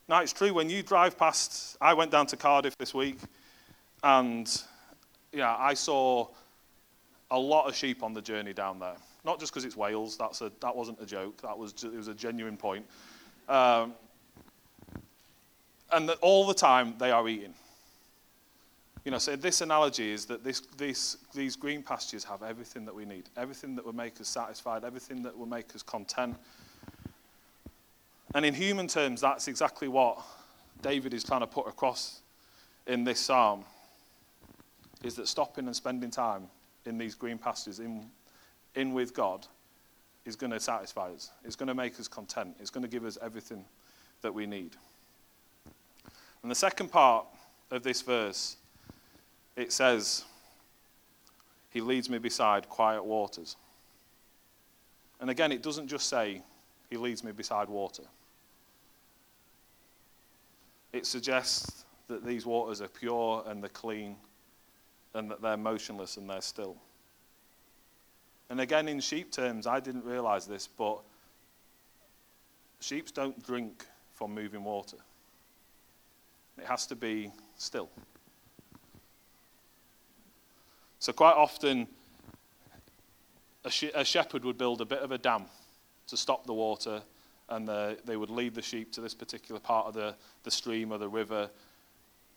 Now, 0.09 0.21
it's 0.21 0.33
true 0.33 0.53
when 0.53 0.69
you 0.69 0.83
drive 0.83 1.19
past, 1.19 1.77
I 1.81 1.95
went 1.95 2.11
down 2.11 2.27
to 2.29 2.37
Cardiff 2.37 2.77
this 2.79 2.93
week 2.93 3.19
and 4.03 4.63
yeah, 5.33 5.57
I 5.57 5.75
saw 5.75 6.29
a 7.31 7.39
lot 7.39 7.67
of 7.67 7.75
sheep 7.75 8.03
on 8.03 8.13
the 8.13 8.23
journey 8.23 8.53
down 8.53 8.79
there. 8.79 8.97
Not 9.25 9.41
just 9.41 9.53
because 9.53 9.65
it's 9.65 9.77
Wales, 9.77 10.17
that's 10.17 10.41
a, 10.43 10.53
that 10.61 10.75
wasn't 10.75 11.01
a 11.01 11.07
joke, 11.07 11.41
that 11.43 11.57
was, 11.57 11.73
it 11.83 11.97
was 11.97 12.09
a 12.09 12.15
genuine 12.15 12.57
point. 12.57 12.87
Um, 13.49 13.95
and 15.93 16.09
that 16.09 16.19
all 16.21 16.47
the 16.47 16.55
time 16.55 16.95
they 16.99 17.11
are 17.11 17.29
eating. 17.29 17.55
You 19.05 19.13
know, 19.13 19.19
so 19.19 19.37
this 19.37 19.61
analogy 19.61 20.11
is 20.11 20.27
that 20.27 20.43
this, 20.43 20.61
this, 20.77 21.19
these 21.33 21.55
green 21.55 21.83
pastures 21.83 22.25
have 22.25 22.43
everything 22.43 22.85
that 22.87 22.95
we 22.95 23.05
need, 23.05 23.25
everything 23.37 23.77
that 23.77 23.87
will 23.87 23.95
make 23.95 24.21
us 24.21 24.27
satisfied, 24.27 24.85
everything 24.85 25.23
that 25.23 25.39
will 25.39 25.47
make 25.47 25.75
us 25.77 25.83
content. 25.83 26.37
And 28.35 28.45
in 28.45 28.53
human 28.53 28.89
terms, 28.89 29.21
that's 29.21 29.47
exactly 29.47 29.87
what 29.87 30.19
David 30.83 31.15
is 31.15 31.23
trying 31.23 31.41
to 31.41 31.47
put 31.47 31.69
across 31.69 32.21
in 32.87 33.05
this 33.05 33.21
psalm 33.21 33.65
is 35.05 35.15
that 35.15 35.29
stopping 35.29 35.67
and 35.67 35.77
spending 35.77 36.11
time 36.11 36.49
in 36.85 36.99
these 36.99 37.15
green 37.15 37.39
pastures, 37.39 37.79
in, 37.81 38.07
in 38.75 38.93
with 38.93 39.15
God, 39.15 39.47
is 40.25 40.37
going 40.37 40.51
to 40.51 40.61
satisfy 40.61 41.11
us. 41.13 41.31
It's 41.45 41.57
going 41.57 41.69
to 41.69 41.75
make 41.75 41.99
us 42.01 42.09
content. 42.09 42.57
It's 42.59 42.71
going 42.71 42.83
to 42.83 42.91
give 42.91 43.05
us 43.05 43.17
everything 43.23 43.65
that 44.23 44.35
we 44.35 44.47
need. 44.47 44.77
And 46.47 46.51
the 46.53 46.55
second 46.55 46.93
part 46.93 47.27
of 47.73 47.83
this 47.83 48.03
verse, 48.03 48.57
it 49.57 49.73
says, 49.73 50.25
He 51.71 51.81
leads 51.81 52.09
me 52.09 52.19
beside 52.19 52.69
quiet 52.69 53.05
waters. 53.05 53.57
And 55.21 55.29
again, 55.29 55.51
it 55.51 55.61
doesn't 55.61 55.89
just 55.89 56.09
say, 56.09 56.43
He 56.89 56.99
leads 56.99 57.25
me 57.25 57.33
beside 57.33 57.69
water. 57.69 58.05
It 60.93 61.05
suggests 61.05 61.85
that 62.07 62.25
these 62.25 62.47
waters 62.47 62.81
are 62.81 62.87
pure 62.87 63.43
and 63.49 63.61
they're 63.61 63.69
clean 63.69 64.15
and 65.15 65.29
that 65.33 65.43
they're 65.43 65.57
motionless 65.57 66.17
and 66.17 66.31
they're 66.31 66.41
still. 66.41 66.77
And 68.51 68.61
again, 68.61 68.87
in 68.87 69.01
sheep 69.01 69.33
terms, 69.33 69.67
I 69.67 69.81
didn't 69.81 70.05
realize 70.05 70.47
this, 70.47 70.69
but 70.69 71.01
sheep 72.79 73.13
don't 73.15 73.45
drink 73.45 73.85
from 74.15 74.33
moving 74.33 74.63
water. 74.63 74.99
It 76.59 76.67
has 76.67 76.87
to 76.87 76.97
be 76.97 77.31
still. 77.57 77.89
So, 80.99 81.13
quite 81.13 81.35
often, 81.35 81.87
a, 83.65 83.71
a 83.95 84.05
shepherd 84.05 84.45
would 84.45 84.59
build 84.59 84.81
a 84.81 84.85
bit 84.85 85.01
of 85.01 85.13
a 85.13 85.19
dam 85.19 85.45
to 86.09 86.17
stop 86.17 86.47
the 86.47 86.55
water, 86.55 87.03
and 87.49 87.69
the, 87.69 87.99
they 88.05 88.17
would 88.17 88.31
lead 88.31 88.55
the 88.55 88.63
sheep 88.63 88.93
to 88.93 89.01
this 89.01 89.15
particular 89.15 89.61
part 89.61 89.87
of 89.87 89.95
the, 89.95 90.15
the 90.45 90.51
stream 90.51 90.93
or 90.93 90.99
the 90.99 91.09
river, 91.09 91.51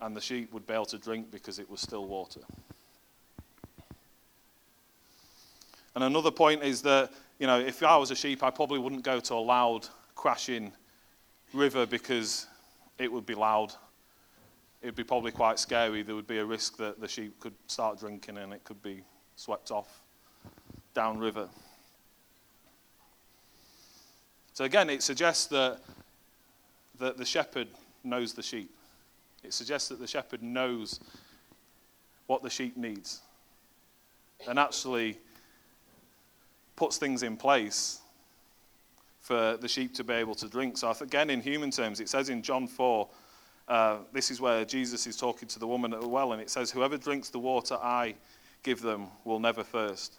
and 0.02 0.16
the 0.16 0.22
sheep 0.22 0.52
would 0.54 0.68
be 0.68 0.74
able 0.74 0.86
to 0.86 0.98
drink 0.98 1.32
because 1.32 1.60
it 1.60 1.70
was 1.70 1.80
still 1.80 2.06
water. 2.06 2.42
And 5.96 6.04
another 6.04 6.32
point 6.32 6.64
is 6.64 6.82
that, 6.84 7.12
you 7.40 7.48
know, 7.48 7.60
if 7.60 7.82
I 7.84 7.98
was 7.98 8.12
a 8.12 8.16
sheep, 8.16 8.44
I 8.44 8.50
probably 8.50 8.80
wouldn't 8.80 9.04
go 9.04 9.20
to 9.20 9.34
a 9.34 9.36
loud, 9.36 9.88
crashing 10.16 10.72
river 11.54 11.86
because 11.86 12.46
it 12.98 13.12
would 13.12 13.26
be 13.26 13.36
loud 13.36 13.74
it'd 14.82 14.96
be 14.96 15.04
probably 15.04 15.32
quite 15.32 15.60
scary. 15.60 16.04
There 16.04 16.16
would 16.16 16.28
be 16.28 16.40
a 16.40 16.46
risk 16.46 16.78
that 16.78 17.00
the 17.00 17.08
sheep 17.08 17.40
could 17.40 17.54
start 17.68 18.00
drinking 18.00 18.38
and 18.38 18.54
it 18.54 18.64
could 18.64 18.82
be 18.82 19.02
swept 19.36 19.72
off 19.72 20.02
downriver. 20.94 21.50
So 24.54 24.66
again, 24.66 24.90
it 24.90 25.04
suggests 25.04 25.48
that, 25.48 25.80
that 27.00 27.18
the 27.18 27.26
shepherd 27.26 27.68
knows 28.04 28.34
the 28.34 28.44
sheep. 28.44 28.70
It 29.44 29.54
suggests 29.54 29.88
that 29.90 30.00
the 30.00 30.08
shepherd 30.08 30.44
knows 30.44 31.00
what 32.28 32.44
the 32.44 32.50
sheep 32.50 32.76
needs 32.76 33.22
and 34.48 34.60
actually 34.60 35.18
puts 36.76 36.98
things 36.98 37.24
in 37.24 37.38
place 37.38 38.00
for 39.20 39.58
the 39.58 39.68
sheep 39.68 39.94
to 39.96 40.04
be 40.04 40.14
able 40.14 40.36
to 40.36 40.48
drink. 40.48 40.78
So 40.78 40.94
again, 41.02 41.30
in 41.30 41.42
human 41.42 41.72
terms, 41.72 42.00
it 42.00 42.10
says 42.10 42.30
in 42.30 42.42
John 42.42 42.68
4, 42.68 43.08
uh, 43.70 44.00
this 44.12 44.32
is 44.32 44.42
where 44.42 44.66
Jesus 44.66 45.06
is 45.06 45.16
talking 45.16 45.48
to 45.48 45.60
the 45.60 45.68
woman 45.68 45.94
at 45.94 46.02
the 46.02 46.08
well, 46.08 46.34
and 46.34 46.42
it 46.42 46.50
says, 46.50 46.72
Whoever 46.72 46.98
drinks 46.98 47.30
the 47.30 47.40
water 47.40 47.76
I 47.76 48.16
give 48.64 48.82
them 48.82 49.08
will 49.24 49.40
never 49.40 49.64
thirst. 49.64 50.16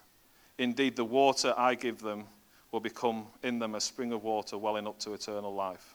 Indeed, 0.58 0.94
the 0.94 1.04
water 1.04 1.52
I 1.56 1.74
give 1.74 2.00
them 2.00 2.24
will 2.70 2.80
become 2.80 3.26
in 3.42 3.58
them 3.58 3.74
a 3.74 3.80
spring 3.80 4.12
of 4.12 4.22
water 4.22 4.56
welling 4.56 4.86
up 4.86 5.00
to 5.00 5.14
eternal 5.14 5.52
life. 5.52 5.94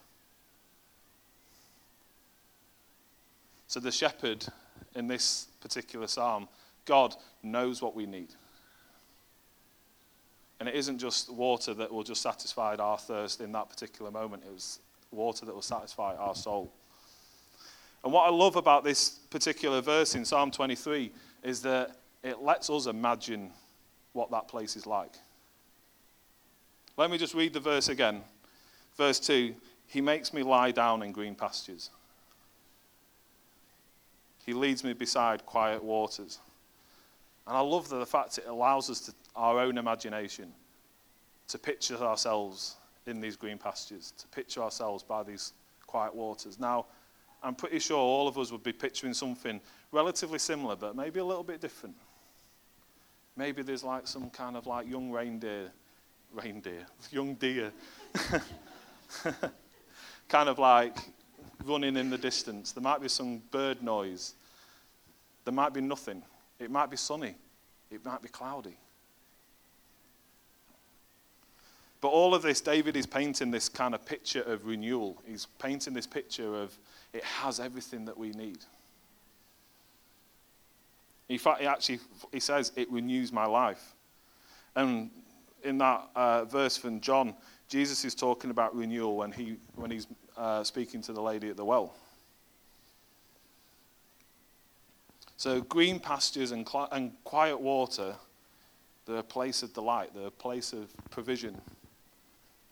So, 3.68 3.80
the 3.80 3.90
shepherd 3.90 4.46
in 4.94 5.06
this 5.06 5.48
particular 5.60 6.06
psalm, 6.06 6.48
God 6.84 7.14
knows 7.42 7.80
what 7.80 7.96
we 7.96 8.04
need. 8.04 8.34
And 10.60 10.68
it 10.68 10.74
isn't 10.74 10.98
just 10.98 11.32
water 11.32 11.74
that 11.74 11.92
will 11.92 12.04
just 12.04 12.22
satisfy 12.22 12.76
our 12.76 12.98
thirst 12.98 13.40
in 13.40 13.52
that 13.52 13.70
particular 13.70 14.10
moment, 14.10 14.42
it 14.46 14.52
was 14.52 14.78
water 15.10 15.46
that 15.46 15.54
will 15.54 15.62
satisfy 15.62 16.14
our 16.16 16.34
soul. 16.34 16.72
And 18.06 18.12
what 18.12 18.28
I 18.28 18.30
love 18.30 18.54
about 18.54 18.84
this 18.84 19.18
particular 19.30 19.80
verse 19.80 20.14
in 20.14 20.24
Psalm 20.24 20.52
23 20.52 21.10
is 21.42 21.60
that 21.62 21.96
it 22.22 22.40
lets 22.40 22.70
us 22.70 22.86
imagine 22.86 23.50
what 24.12 24.30
that 24.30 24.46
place 24.46 24.76
is 24.76 24.86
like. 24.86 25.16
Let 26.96 27.10
me 27.10 27.18
just 27.18 27.34
read 27.34 27.52
the 27.52 27.58
verse 27.58 27.88
again. 27.88 28.22
Verse 28.96 29.18
2 29.18 29.56
He 29.88 30.00
makes 30.00 30.32
me 30.32 30.44
lie 30.44 30.70
down 30.70 31.02
in 31.02 31.10
green 31.10 31.34
pastures, 31.34 31.90
He 34.44 34.52
leads 34.52 34.84
me 34.84 34.92
beside 34.92 35.44
quiet 35.44 35.82
waters. 35.82 36.38
And 37.44 37.56
I 37.56 37.60
love 37.60 37.88
the 37.88 38.06
fact 38.06 38.38
it 38.38 38.46
allows 38.46 38.88
us 38.88 39.00
to, 39.00 39.14
our 39.34 39.58
own 39.58 39.78
imagination 39.78 40.52
to 41.48 41.58
picture 41.58 41.96
ourselves 41.96 42.76
in 43.08 43.20
these 43.20 43.34
green 43.34 43.58
pastures, 43.58 44.12
to 44.16 44.28
picture 44.28 44.62
ourselves 44.62 45.02
by 45.02 45.24
these 45.24 45.54
quiet 45.88 46.14
waters. 46.14 46.60
Now, 46.60 46.86
I'm 47.46 47.54
pretty 47.54 47.78
sure 47.78 47.96
all 47.96 48.26
of 48.26 48.36
us 48.38 48.50
would 48.50 48.64
be 48.64 48.72
picturing 48.72 49.14
something 49.14 49.60
relatively 49.92 50.40
similar, 50.40 50.74
but 50.74 50.96
maybe 50.96 51.20
a 51.20 51.24
little 51.24 51.44
bit 51.44 51.60
different. 51.60 51.94
Maybe 53.36 53.62
there's 53.62 53.84
like 53.84 54.08
some 54.08 54.30
kind 54.30 54.56
of 54.56 54.66
like 54.66 54.88
young 54.88 55.12
reindeer, 55.12 55.70
reindeer, 56.32 56.84
young 57.12 57.34
deer, 57.34 57.70
kind 60.28 60.48
of 60.48 60.58
like 60.58 60.96
running 61.64 61.96
in 61.96 62.10
the 62.10 62.18
distance. 62.18 62.72
There 62.72 62.82
might 62.82 63.00
be 63.00 63.08
some 63.08 63.40
bird 63.52 63.80
noise. 63.80 64.34
There 65.44 65.54
might 65.54 65.72
be 65.72 65.80
nothing. 65.80 66.24
It 66.58 66.68
might 66.68 66.90
be 66.90 66.96
sunny. 66.96 67.36
It 67.92 68.04
might 68.04 68.22
be 68.22 68.28
cloudy. 68.28 68.76
But 72.00 72.08
all 72.08 72.34
of 72.34 72.42
this, 72.42 72.60
David 72.60 72.96
is 72.96 73.06
painting 73.06 73.52
this 73.52 73.68
kind 73.68 73.94
of 73.94 74.04
picture 74.04 74.42
of 74.42 74.66
renewal. 74.66 75.22
He's 75.24 75.46
painting 75.60 75.94
this 75.94 76.08
picture 76.08 76.56
of 76.56 76.76
it 77.16 77.24
has 77.24 77.60
everything 77.60 78.04
that 78.04 78.16
we 78.16 78.30
need. 78.30 78.58
In 81.28 81.38
fact, 81.38 81.60
he 81.60 81.66
actually 81.66 82.00
he 82.32 82.40
says 82.40 82.72
it 82.76 82.90
renews 82.90 83.32
my 83.32 83.46
life. 83.46 83.94
And 84.74 85.10
in 85.64 85.78
that 85.78 86.08
uh, 86.14 86.44
verse 86.44 86.76
from 86.76 87.00
John, 87.00 87.34
Jesus 87.68 88.04
is 88.04 88.14
talking 88.14 88.50
about 88.50 88.76
renewal 88.76 89.16
when 89.16 89.32
he 89.32 89.56
when 89.74 89.90
he's 89.90 90.06
uh, 90.36 90.62
speaking 90.62 91.02
to 91.02 91.12
the 91.12 91.22
lady 91.22 91.48
at 91.48 91.56
the 91.56 91.64
well. 91.64 91.94
So 95.38 95.60
green 95.60 96.00
pastures 96.00 96.52
and, 96.52 96.66
cl- 96.66 96.88
and 96.92 97.12
quiet 97.24 97.60
water, 97.60 98.14
they're 99.04 99.18
a 99.18 99.22
place 99.22 99.62
of 99.62 99.74
delight. 99.74 100.10
They're 100.14 100.28
a 100.28 100.30
place 100.30 100.72
of 100.72 100.94
provision, 101.10 101.60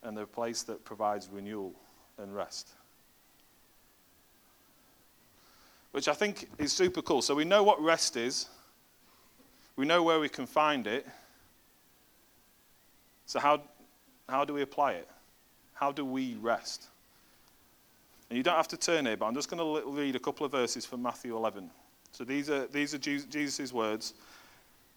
and 0.02 0.16
they're 0.16 0.24
a 0.24 0.26
place 0.26 0.62
that 0.62 0.84
provides 0.84 1.28
renewal 1.30 1.74
and 2.18 2.34
rest. 2.34 2.70
Which 5.94 6.08
I 6.08 6.12
think 6.12 6.48
is 6.58 6.72
super 6.72 7.02
cool. 7.02 7.22
So 7.22 7.36
we 7.36 7.44
know 7.44 7.62
what 7.62 7.80
rest 7.80 8.16
is, 8.16 8.48
we 9.76 9.86
know 9.86 10.02
where 10.02 10.18
we 10.18 10.28
can 10.28 10.44
find 10.44 10.88
it. 10.88 11.06
So, 13.26 13.38
how, 13.38 13.62
how 14.28 14.44
do 14.44 14.54
we 14.54 14.62
apply 14.62 14.94
it? 14.94 15.08
How 15.72 15.92
do 15.92 16.04
we 16.04 16.34
rest? 16.34 16.88
And 18.28 18.36
you 18.36 18.42
don't 18.42 18.56
have 18.56 18.66
to 18.68 18.76
turn 18.76 19.06
here, 19.06 19.16
but 19.16 19.26
I'm 19.26 19.36
just 19.36 19.48
going 19.48 19.84
to 19.84 19.88
read 19.88 20.16
a 20.16 20.18
couple 20.18 20.44
of 20.44 20.50
verses 20.50 20.84
from 20.84 21.00
Matthew 21.00 21.36
11. 21.36 21.70
So 22.10 22.24
these 22.24 22.50
are, 22.50 22.66
these 22.66 22.92
are 22.92 22.98
Jesus' 22.98 23.72
words. 23.72 24.14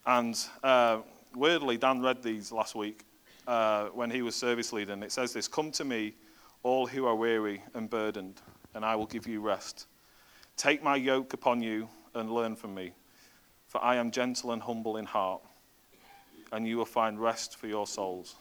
And 0.04 0.36
uh, 0.64 1.02
weirdly, 1.36 1.78
Dan 1.78 2.02
read 2.02 2.24
these 2.24 2.52
last 2.52 2.74
week 2.74 3.06
uh, 3.46 3.90
when 3.90 4.10
he 4.10 4.24
was 4.24 4.36
service 4.36 4.74
leader. 4.74 4.94
And 4.94 5.04
it 5.04 5.12
says 5.12 5.32
this 5.32 5.48
Come 5.48 5.70
to 5.74 5.86
me, 5.86 6.16
all 6.64 6.88
who 6.88 7.06
are 7.06 7.16
weary 7.16 7.62
and 7.76 7.88
burdened, 7.88 8.42
and 8.74 8.84
I 8.84 8.96
will 8.96 9.06
give 9.06 9.28
you 9.28 9.42
rest. 9.42 9.86
Take 10.58 10.84
my 10.84 10.96
yoke 10.96 11.34
upon 11.34 11.62
you 11.62 11.88
and 12.16 12.32
learn 12.32 12.56
from 12.56 12.74
me, 12.74 12.94
for 13.68 13.84
I 13.84 13.96
am 13.96 14.10
gentle 14.10 14.52
and 14.52 14.62
humble 14.62 14.98
in 14.98 15.06
heart, 15.06 15.42
and 16.52 16.68
you 16.68 16.78
will 16.78 16.86
find 16.86 17.20
rest 17.20 17.58
for 17.58 17.68
your 17.68 17.86
souls. 17.86 18.36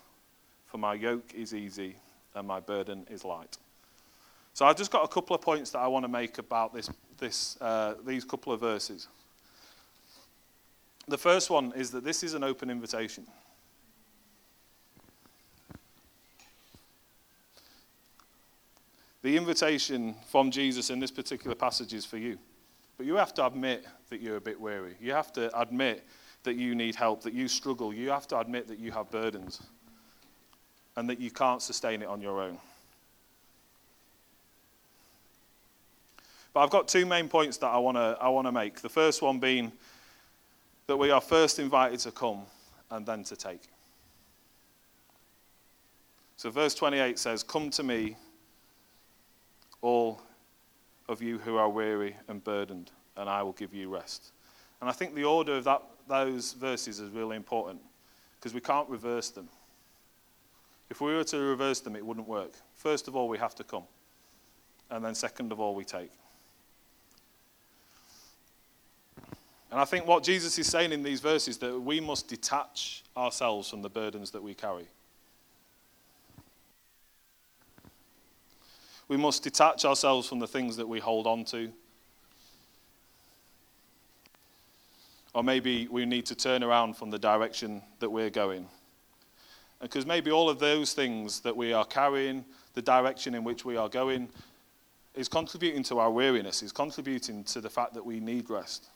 For 0.65 0.79
my 0.79 0.95
yoke 0.95 1.35
is 1.35 1.55
easy 1.55 1.97
and 2.35 2.49
my 2.49 2.59
burden 2.61 3.07
is 3.11 3.25
light. 3.25 3.59
So 4.55 4.65
I've 4.65 4.77
just 4.77 4.91
got 4.91 5.05
a 5.05 5.09
couple 5.09 5.37
of 5.37 5.43
points 5.43 5.71
that 5.73 5.81
I 5.81 5.87
want 5.87 6.05
to 6.05 6.09
make 6.09 6.39
about 6.39 6.73
this, 6.73 6.91
this, 7.19 7.61
uh, 7.61 7.95
these 8.07 8.25
couple 8.25 8.53
of 8.53 8.61
verses. 8.61 9.09
The 11.09 11.19
first 11.19 11.51
one 11.51 11.73
is 11.77 11.91
that 11.91 12.05
this 12.05 12.23
is 12.23 12.33
an 12.33 12.43
open 12.43 12.71
invitation. 12.71 13.27
The 19.23 19.37
invitation 19.37 20.15
from 20.29 20.51
Jesus 20.51 20.91
in 20.91 21.01
this 21.01 21.11
particular 21.11 21.57
passage 21.57 21.95
is 21.95 22.05
for 22.05 22.19
you. 22.19 22.39
But 22.97 23.07
you 23.07 23.17
have 23.17 23.35
to 23.35 23.47
admit 23.47 23.87
that 24.11 24.21
you're 24.21 24.37
a 24.37 24.41
bit 24.41 24.61
weary. 24.61 24.95
You 25.01 25.13
have 25.13 25.33
to 25.35 25.59
admit 25.59 26.05
that 26.45 26.55
you 26.55 26.75
need 26.75 26.95
help, 26.95 27.23
that 27.23 27.35
you 27.35 27.49
struggle. 27.49 27.93
You 27.93 28.11
have 28.11 28.27
to 28.29 28.39
admit 28.39 28.69
that 28.69 28.79
you 28.79 28.93
have 28.93 29.11
burdens 29.11 29.61
and 30.97 31.09
that 31.11 31.21
you 31.21 31.31
can't 31.31 31.61
sustain 31.61 32.03
it 32.03 32.09
on 32.09 32.21
your 32.21 32.41
own. 32.41 32.59
But 36.55 36.61
I've 36.61 36.71
got 36.71 36.89
two 36.89 37.05
main 37.05 37.29
points 37.29 37.59
that 37.59 37.67
I 37.67 37.77
want 37.77 37.99
to 37.99 38.17
I 38.19 38.29
want 38.29 38.47
to 38.47 38.53
make. 38.53 38.81
The 38.81 38.89
first 38.89 39.21
one 39.21 39.39
being 39.39 39.73
that 40.87 40.97
we 40.97 41.11
are 41.11 41.21
first 41.21 41.59
invited 41.59 42.01
to 42.01 42.11
come 42.11 42.43
and 42.91 43.05
then 43.05 43.25
to 43.25 43.37
take. 43.37 43.61
So 46.39 46.49
verse 46.51 46.75
28 46.75 47.19
says, 47.19 47.43
"Come 47.43 47.69
to 47.71 47.83
me, 47.83 48.17
of 51.17 51.23
you 51.23 51.39
who 51.39 51.57
are 51.57 51.71
weary 51.71 52.15
and 52.29 52.45
burdened, 52.45 52.91
and 53.17 53.27
I 53.27 53.43
will 53.43 53.53
give 53.53 53.73
you 53.73 53.89
rest. 53.89 54.33
And 54.83 54.91
I 54.91 54.93
think 54.93 55.15
the 55.15 55.25
order 55.25 55.57
of 55.57 55.65
that, 55.65 55.83
those 56.07 56.53
verses 56.53 57.01
is 57.01 57.11
really 57.11 57.37
important 57.37 57.81
because 58.39 58.53
we 58.53 58.61
can't 58.61 58.87
reverse 58.91 59.31
them. 59.31 59.49
If 60.91 61.01
we 61.01 61.15
were 61.15 61.25
to 61.25 61.39
reverse 61.39 61.81
them, 61.81 61.97
it 61.97 62.05
wouldn't 62.05 62.29
work. 62.29 62.53
First 62.75 63.09
of 63.09 63.17
all, 63.17 63.29
we 63.29 63.39
have 63.39 63.55
to 63.55 63.65
come. 63.65 63.85
And 64.91 65.03
then, 65.03 65.15
second 65.15 65.53
of 65.53 65.59
all, 65.59 65.75
we 65.75 65.87
take. 65.87 66.13
And 69.71 69.81
I 69.81 69.87
think 69.87 70.07
what 70.07 70.23
Jesus 70.23 70.59
is 70.59 70.67
saying 70.67 70.93
in 70.93 71.03
these 71.03 71.21
verses 71.21 71.57
that 71.59 71.81
we 71.81 71.99
must 71.99 72.29
detach 72.29 73.05
ourselves 73.17 73.71
from 73.71 73.81
the 73.81 73.89
burdens 73.89 74.33
that 74.33 74.43
we 74.43 74.53
carry. 74.53 74.87
We 79.09 79.17
must 79.17 79.43
detach 79.43 79.85
ourselves 79.85 80.29
from 80.29 80.39
the 80.39 80.49
things 80.49 80.77
that 80.77 80.89
we 80.89 80.99
hold 80.99 81.27
on 81.27 81.45
to. 81.47 81.73
Or 85.33 85.45
maybe 85.45 85.87
we 85.89 86.07
need 86.07 86.27
to 86.27 86.35
turn 86.35 86.65
around 86.65 86.97
from 86.97 87.11
the 87.11 87.19
direction 87.19 87.83
that 88.01 88.11
we're 88.11 88.31
going. 88.31 88.67
Because 89.81 90.07
maybe 90.07 90.31
all 90.31 90.49
of 90.49 90.59
those 90.59 90.95
things 90.95 91.41
that 91.41 91.57
we 91.57 91.73
are 91.73 91.85
carrying, 91.85 92.45
the 92.75 92.83
direction 92.83 93.35
in 93.35 93.45
which 93.45 93.65
we 93.65 93.77
are 93.77 93.89
going, 93.89 94.29
is 95.15 95.29
contributing 95.29 95.83
to 95.85 95.99
our 95.99 96.11
weariness, 96.11 96.63
is 96.63 96.73
contributing 96.73 97.45
to 97.45 97.61
the 97.61 97.71
fact 97.71 97.95
that 97.95 98.05
we 98.05 98.21
need 98.21 98.49
rest. 98.49 98.87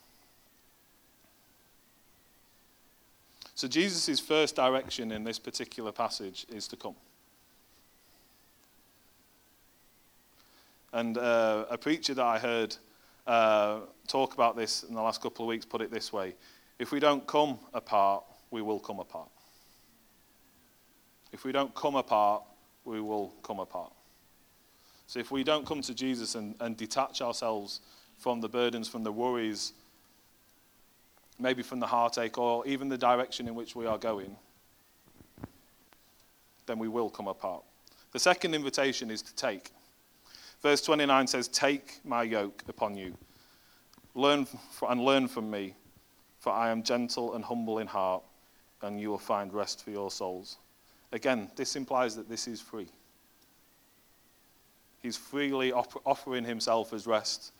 So, 3.54 3.68
Jesus' 3.68 4.18
first 4.18 4.56
direction 4.56 5.12
in 5.12 5.22
this 5.22 5.38
particular 5.38 5.92
passage 5.92 6.46
is 6.50 6.66
to 6.68 6.76
come. 6.76 6.94
And 10.92 11.18
uh, 11.18 11.66
a 11.70 11.78
preacher 11.78 12.14
that 12.14 12.24
I 12.24 12.38
heard 12.38 12.76
uh, 13.26 13.80
talk 14.08 14.34
about 14.34 14.56
this 14.56 14.82
in 14.82 14.94
the 14.94 15.02
last 15.02 15.22
couple 15.22 15.44
of 15.44 15.48
weeks 15.48 15.64
put 15.64 15.80
it 15.80 15.90
this 15.90 16.12
way 16.12 16.34
If 16.78 16.90
we 16.90 17.00
don't 17.00 17.26
come 17.26 17.58
apart, 17.74 18.24
we 18.50 18.62
will 18.62 18.80
come 18.80 18.98
apart. 18.98 19.28
If 21.32 21.44
we 21.44 21.52
don't 21.52 21.74
come 21.74 21.94
apart, 21.94 22.42
we 22.84 23.00
will 23.00 23.32
come 23.42 23.60
apart. 23.60 23.92
So 25.06 25.18
if 25.18 25.30
we 25.30 25.44
don't 25.44 25.66
come 25.66 25.80
to 25.82 25.94
Jesus 25.94 26.34
and, 26.34 26.54
and 26.60 26.76
detach 26.76 27.20
ourselves 27.20 27.80
from 28.18 28.40
the 28.40 28.48
burdens, 28.48 28.88
from 28.88 29.02
the 29.02 29.12
worries, 29.12 29.72
maybe 31.38 31.62
from 31.62 31.80
the 31.80 31.86
heartache, 31.86 32.36
or 32.38 32.66
even 32.66 32.88
the 32.88 32.98
direction 32.98 33.48
in 33.48 33.54
which 33.54 33.74
we 33.74 33.86
are 33.86 33.98
going, 33.98 34.36
then 36.66 36.78
we 36.78 36.88
will 36.88 37.10
come 37.10 37.28
apart. 37.28 37.62
The 38.12 38.18
second 38.18 38.54
invitation 38.54 39.10
is 39.10 39.22
to 39.22 39.34
take. 39.34 39.70
Verse 40.62 40.82
29 40.82 41.26
says, 41.26 41.48
Take 41.48 42.00
my 42.04 42.22
yoke 42.22 42.62
upon 42.68 42.96
you, 42.96 43.16
learn 44.14 44.46
and 44.88 45.00
learn 45.00 45.26
from 45.26 45.50
me, 45.50 45.74
for 46.38 46.52
I 46.52 46.70
am 46.70 46.82
gentle 46.82 47.34
and 47.34 47.44
humble 47.44 47.78
in 47.78 47.86
heart, 47.86 48.22
and 48.82 49.00
you 49.00 49.10
will 49.10 49.18
find 49.18 49.52
rest 49.52 49.84
for 49.84 49.90
your 49.90 50.10
souls. 50.10 50.58
Again, 51.12 51.50
this 51.56 51.76
implies 51.76 52.14
that 52.16 52.28
this 52.28 52.46
is 52.46 52.60
free. 52.60 52.88
He's 55.02 55.16
freely 55.16 55.72
offering 55.72 56.44
himself 56.44 56.92
as 56.92 57.06
rest, 57.06 57.52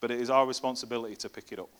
but 0.00 0.10
it 0.10 0.20
is 0.20 0.28
our 0.28 0.46
responsibility 0.46 1.16
to 1.16 1.28
pick 1.28 1.52
it 1.52 1.58
up. 1.58 1.70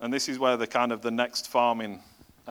And 0.00 0.12
this 0.12 0.28
is 0.28 0.38
where 0.38 0.56
the 0.56 0.66
kind 0.66 0.92
of 0.92 1.02
the 1.02 1.10
next 1.10 1.48
farming 1.48 2.00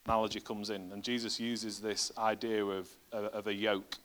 analogy 0.06 0.40
comes 0.40 0.70
in. 0.70 0.92
And 0.92 1.04
Jesus 1.04 1.40
uses 1.40 1.80
this 1.80 2.12
idea 2.18 2.64
of, 2.64 2.90
of 3.12 3.48
a 3.48 3.54
yoke. 3.54 3.98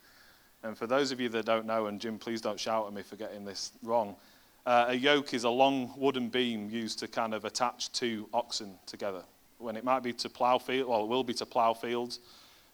And 0.62 0.76
for 0.76 0.87
those 0.87 1.12
of 1.12 1.20
you 1.20 1.28
that 1.28 1.44
don't 1.44 1.66
know, 1.66 1.87
and 1.87 2.00
Jim, 2.00 2.18
please 2.18 2.40
don't 2.40 2.59
shout 2.59 2.87
at 2.87 2.94
me 2.94 3.02
for 3.02 3.16
getting 3.16 3.44
this 3.44 3.72
wrong, 3.83 4.16
uh, 4.64 4.87
a 4.88 4.94
yoke 4.94 5.35
is 5.35 5.44
a 5.44 5.50
long 5.50 5.92
wooden 5.94 6.30
beam 6.30 6.70
used 6.70 6.98
to 7.00 7.09
kind 7.09 7.35
of 7.35 7.44
attach 7.44 7.92
two 7.92 8.26
oxen 8.33 8.78
together. 8.87 9.22
When 9.59 9.76
it 9.76 9.85
might 9.85 10.02
be 10.02 10.14
to 10.14 10.28
plough 10.30 10.59
fields, 10.59 10.88
well, 10.88 11.02
it 11.02 11.09
will 11.09 11.22
be 11.22 11.35
to 11.35 11.44
plough 11.44 11.74
fields, 11.74 12.20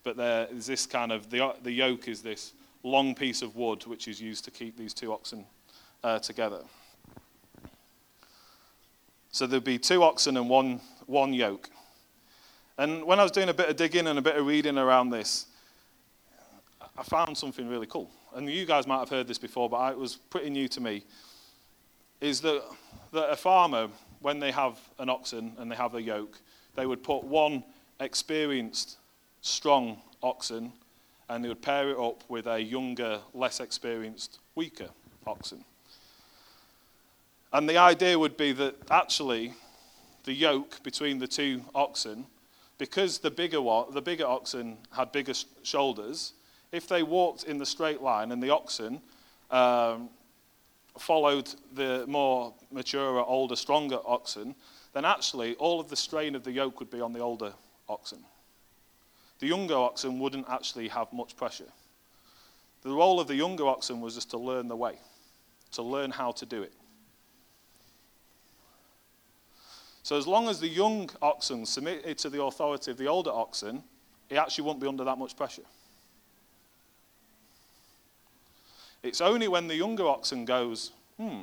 but 0.03 0.15
there 0.15 0.47
is 0.51 0.65
this 0.65 0.85
kind 0.85 1.11
of, 1.11 1.29
the, 1.29 1.53
the 1.63 1.71
yoke 1.71 2.07
is 2.07 2.21
this 2.21 2.53
long 2.83 3.13
piece 3.13 3.41
of 3.41 3.57
wood 3.57 3.85
which 3.85 4.07
is 4.07 4.21
used 4.21 4.45
to 4.45 4.51
keep 4.51 4.77
these 4.77 4.93
two 4.93 5.11
oxen 5.11 5.45
uh, 6.03 6.17
together. 6.19 6.61
So 9.31 9.47
there'd 9.47 9.63
be 9.63 9.77
two 9.77 10.03
oxen 10.03 10.37
and 10.37 10.49
one, 10.49 10.81
one 11.05 11.33
yoke. 11.33 11.69
And 12.77 13.03
when 13.05 13.19
I 13.19 13.23
was 13.23 13.31
doing 13.31 13.49
a 13.49 13.53
bit 13.53 13.69
of 13.69 13.75
digging 13.75 14.07
and 14.07 14.19
a 14.19 14.21
bit 14.21 14.35
of 14.35 14.45
reading 14.45 14.77
around 14.77 15.09
this, 15.09 15.47
I 16.97 17.03
found 17.03 17.37
something 17.37 17.67
really 17.67 17.87
cool. 17.87 18.09
And 18.35 18.49
you 18.49 18.65
guys 18.65 18.87
might 18.87 18.99
have 18.99 19.09
heard 19.09 19.27
this 19.27 19.37
before, 19.37 19.69
but 19.69 19.91
it 19.91 19.97
was 19.97 20.15
pretty 20.15 20.49
new 20.49 20.67
to 20.69 20.81
me. 20.81 21.03
Is 22.19 22.41
that, 22.41 22.63
that 23.13 23.31
a 23.31 23.35
farmer, 23.35 23.87
when 24.19 24.39
they 24.39 24.51
have 24.51 24.79
an 24.99 25.09
oxen 25.09 25.53
and 25.57 25.71
they 25.71 25.75
have 25.75 25.95
a 25.95 26.01
yoke, 26.01 26.39
they 26.75 26.85
would 26.85 27.03
put 27.03 27.23
one 27.23 27.63
experienced, 27.99 28.97
strong 29.41 30.01
oxen 30.21 30.73
and 31.29 31.43
they 31.43 31.47
would 31.47 31.61
pair 31.61 31.91
it 31.91 31.97
up 31.97 32.23
with 32.29 32.45
a 32.47 32.59
younger, 32.59 33.19
less 33.33 33.61
experienced, 33.61 34.39
weaker 34.55 34.89
oxen. 35.25 35.63
And 37.53 37.67
the 37.67 37.77
idea 37.77 38.17
would 38.17 38.37
be 38.37 38.53
that 38.53 38.75
actually 38.89 39.53
the 40.23 40.33
yoke 40.33 40.81
between 40.83 41.19
the 41.19 41.27
two 41.27 41.63
oxen, 41.75 42.25
because 42.77 43.19
the 43.19 43.31
bigger, 43.31 43.59
the 43.91 44.01
bigger 44.01 44.25
oxen 44.25 44.77
had 44.91 45.11
bigger 45.11 45.33
shoulders, 45.63 46.33
if 46.71 46.87
they 46.87 47.03
walked 47.03 47.43
in 47.43 47.57
the 47.57 47.65
straight 47.65 48.01
line 48.01 48.31
and 48.31 48.41
the 48.41 48.49
oxen 48.49 49.01
um, 49.49 50.09
followed 50.97 51.53
the 51.73 52.05
more 52.07 52.53
mature, 52.71 53.23
older, 53.25 53.55
stronger 53.55 53.99
oxen, 54.05 54.55
then 54.93 55.05
actually 55.05 55.55
all 55.55 55.79
of 55.79 55.89
the 55.89 55.95
strain 55.95 56.35
of 56.35 56.43
the 56.43 56.51
yoke 56.51 56.79
would 56.79 56.91
be 56.91 57.01
on 57.01 57.13
the 57.13 57.19
older 57.19 57.53
oxen. 57.89 58.19
The 59.39 59.47
younger 59.47 59.75
oxen 59.75 60.19
wouldn't 60.19 60.47
actually 60.49 60.87
have 60.89 61.11
much 61.11 61.35
pressure. 61.35 61.71
The 62.83 62.91
role 62.91 63.19
of 63.19 63.27
the 63.27 63.35
younger 63.35 63.67
oxen 63.67 63.99
was 64.01 64.15
just 64.15 64.31
to 64.31 64.37
learn 64.37 64.67
the 64.67 64.75
way, 64.75 64.95
to 65.73 65.81
learn 65.81 66.11
how 66.11 66.31
to 66.31 66.45
do 66.45 66.61
it. 66.63 66.73
So 70.03 70.17
as 70.17 70.25
long 70.25 70.49
as 70.49 70.59
the 70.59 70.67
young 70.67 71.09
oxen 71.21 71.65
submitted 71.65 72.17
to 72.19 72.29
the 72.29 72.41
authority 72.41 72.91
of 72.91 72.97
the 72.97 73.07
older 73.07 73.31
oxen, 73.31 73.83
he 74.29 74.37
actually 74.37 74.63
won't 74.63 74.79
be 74.79 74.87
under 74.87 75.03
that 75.03 75.17
much 75.17 75.35
pressure. 75.35 75.63
It's 79.03 79.21
only 79.21 79.47
when 79.47 79.67
the 79.67 79.75
younger 79.75 80.07
oxen 80.07 80.45
goes, 80.45 80.91
hmm, 81.17 81.41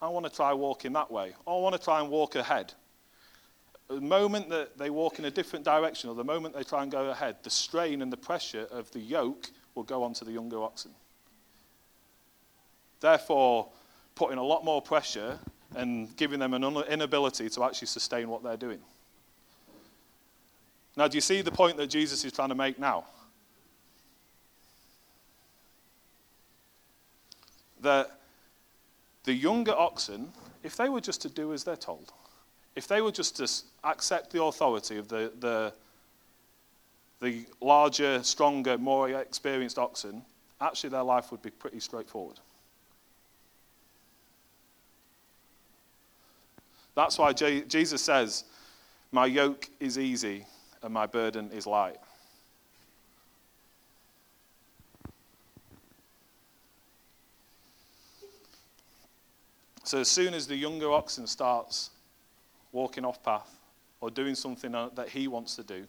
I 0.00 0.08
want 0.08 0.26
to 0.26 0.32
try 0.32 0.52
walking 0.52 0.92
that 0.94 1.10
way, 1.10 1.34
or 1.44 1.58
I 1.58 1.62
want 1.62 1.74
to 1.74 1.82
try 1.82 2.00
and 2.00 2.10
walk 2.10 2.34
ahead. 2.34 2.72
The 3.88 4.00
moment 4.00 4.48
that 4.50 4.78
they 4.78 4.88
walk 4.88 5.18
in 5.18 5.24
a 5.24 5.30
different 5.30 5.64
direction, 5.64 6.08
or 6.08 6.14
the 6.14 6.24
moment 6.24 6.54
they 6.54 6.62
try 6.62 6.82
and 6.82 6.92
go 6.92 7.10
ahead, 7.10 7.36
the 7.42 7.50
strain 7.50 8.02
and 8.02 8.12
the 8.12 8.16
pressure 8.16 8.66
of 8.70 8.90
the 8.92 9.00
yoke 9.00 9.50
will 9.74 9.82
go 9.82 10.02
onto 10.02 10.24
the 10.24 10.32
younger 10.32 10.62
oxen. 10.62 10.92
Therefore, 13.00 13.68
putting 14.14 14.38
a 14.38 14.42
lot 14.42 14.64
more 14.64 14.80
pressure 14.80 15.38
and 15.74 16.14
giving 16.16 16.40
them 16.40 16.54
an 16.54 16.64
inability 16.88 17.48
to 17.50 17.64
actually 17.64 17.86
sustain 17.86 18.28
what 18.28 18.42
they're 18.42 18.56
doing. 18.56 18.80
Now, 20.96 21.08
do 21.08 21.16
you 21.16 21.20
see 21.20 21.42
the 21.42 21.52
point 21.52 21.76
that 21.76 21.86
Jesus 21.86 22.24
is 22.24 22.32
trying 22.32 22.48
to 22.48 22.54
make 22.54 22.78
now? 22.78 23.04
That 27.80 28.18
the 29.24 29.32
younger 29.32 29.72
oxen, 29.72 30.32
if 30.62 30.76
they 30.76 30.88
were 30.88 31.00
just 31.00 31.22
to 31.22 31.28
do 31.28 31.52
as 31.52 31.64
they're 31.64 31.76
told, 31.76 32.12
if 32.74 32.86
they 32.86 33.00
were 33.00 33.12
just 33.12 33.36
to 33.36 33.48
accept 33.84 34.30
the 34.32 34.42
authority 34.42 34.98
of 34.98 35.08
the, 35.08 35.32
the, 35.40 35.72
the 37.20 37.44
larger, 37.60 38.22
stronger, 38.22 38.76
more 38.76 39.08
experienced 39.10 39.78
oxen, 39.78 40.22
actually 40.60 40.90
their 40.90 41.02
life 41.02 41.30
would 41.30 41.42
be 41.42 41.50
pretty 41.50 41.80
straightforward. 41.80 42.38
That's 46.94 47.18
why 47.18 47.32
Jesus 47.32 48.02
says, 48.02 48.44
My 49.12 49.26
yoke 49.26 49.68
is 49.78 49.98
easy 49.98 50.44
and 50.82 50.92
my 50.92 51.06
burden 51.06 51.50
is 51.52 51.66
light. 51.66 51.98
So, 59.84 59.98
as 59.98 60.08
soon 60.08 60.34
as 60.34 60.46
the 60.46 60.54
younger 60.54 60.92
oxen 60.92 61.26
starts 61.26 61.90
walking 62.70 63.04
off 63.04 63.22
path 63.24 63.58
or 64.00 64.10
doing 64.10 64.34
something 64.36 64.70
that 64.70 65.08
he 65.08 65.26
wants 65.26 65.56
to 65.56 65.64
do, 65.64 65.84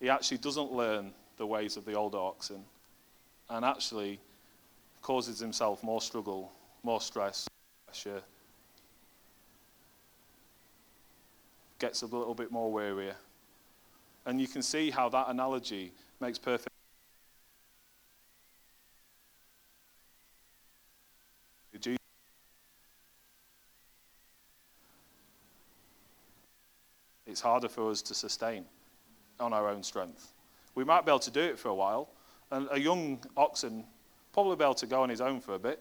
he 0.00 0.08
actually 0.08 0.38
doesn't 0.38 0.72
learn 0.72 1.12
the 1.36 1.46
ways 1.46 1.76
of 1.76 1.84
the 1.84 1.92
older 1.92 2.18
oxen 2.18 2.64
and 3.50 3.64
actually 3.64 4.18
causes 5.02 5.38
himself 5.38 5.82
more 5.82 6.00
struggle, 6.00 6.50
more 6.82 7.00
stress, 7.00 7.46
pressure, 7.86 8.22
gets 11.80 12.02
a 12.02 12.06
little 12.06 12.34
bit 12.34 12.52
more 12.52 12.72
wearier. 12.72 13.16
And 14.26 14.40
you 14.40 14.46
can 14.46 14.62
see 14.62 14.90
how 14.90 15.08
that 15.08 15.28
analogy 15.28 15.92
makes 16.20 16.38
perfect 16.38 16.70
It's 27.30 27.40
harder 27.40 27.68
for 27.68 27.88
us 27.90 28.02
to 28.02 28.14
sustain 28.14 28.64
on 29.38 29.52
our 29.52 29.68
own 29.68 29.84
strength. 29.84 30.32
We 30.74 30.82
might 30.82 31.06
be 31.06 31.12
able 31.12 31.20
to 31.20 31.30
do 31.30 31.40
it 31.40 31.60
for 31.60 31.68
a 31.68 31.74
while, 31.74 32.10
and 32.50 32.66
a 32.72 32.80
young 32.80 33.24
oxen 33.36 33.84
probably 34.32 34.56
be 34.56 34.64
able 34.64 34.74
to 34.74 34.86
go 34.86 35.02
on 35.02 35.08
his 35.08 35.20
own 35.20 35.40
for 35.40 35.54
a 35.54 35.58
bit. 35.58 35.80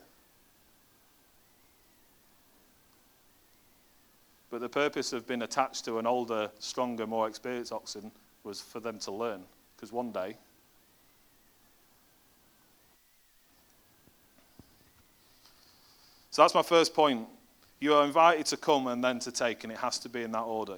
But 4.49 4.61
the 4.61 4.69
purpose 4.69 5.13
of 5.13 5.27
being 5.27 5.43
attached 5.43 5.85
to 5.85 5.99
an 5.99 6.07
older, 6.07 6.49
stronger, 6.59 7.05
more 7.05 7.27
experienced 7.27 7.71
oxen 7.71 8.11
was 8.43 8.61
for 8.61 8.79
them 8.79 8.99
to 8.99 9.11
learn. 9.11 9.43
Because 9.75 9.91
one 9.91 10.11
day, 10.11 10.35
So 16.31 16.43
that's 16.43 16.53
my 16.53 16.61
first 16.61 16.93
point. 16.93 17.27
You 17.79 17.95
are 17.95 18.05
invited 18.05 18.45
to 18.45 18.57
come 18.57 18.87
and 18.87 19.03
then 19.03 19.19
to 19.19 19.31
take, 19.31 19.63
and 19.63 19.73
it 19.73 19.79
has 19.79 19.99
to 19.99 20.09
be 20.09 20.23
in 20.23 20.31
that 20.33 20.43
order. 20.43 20.77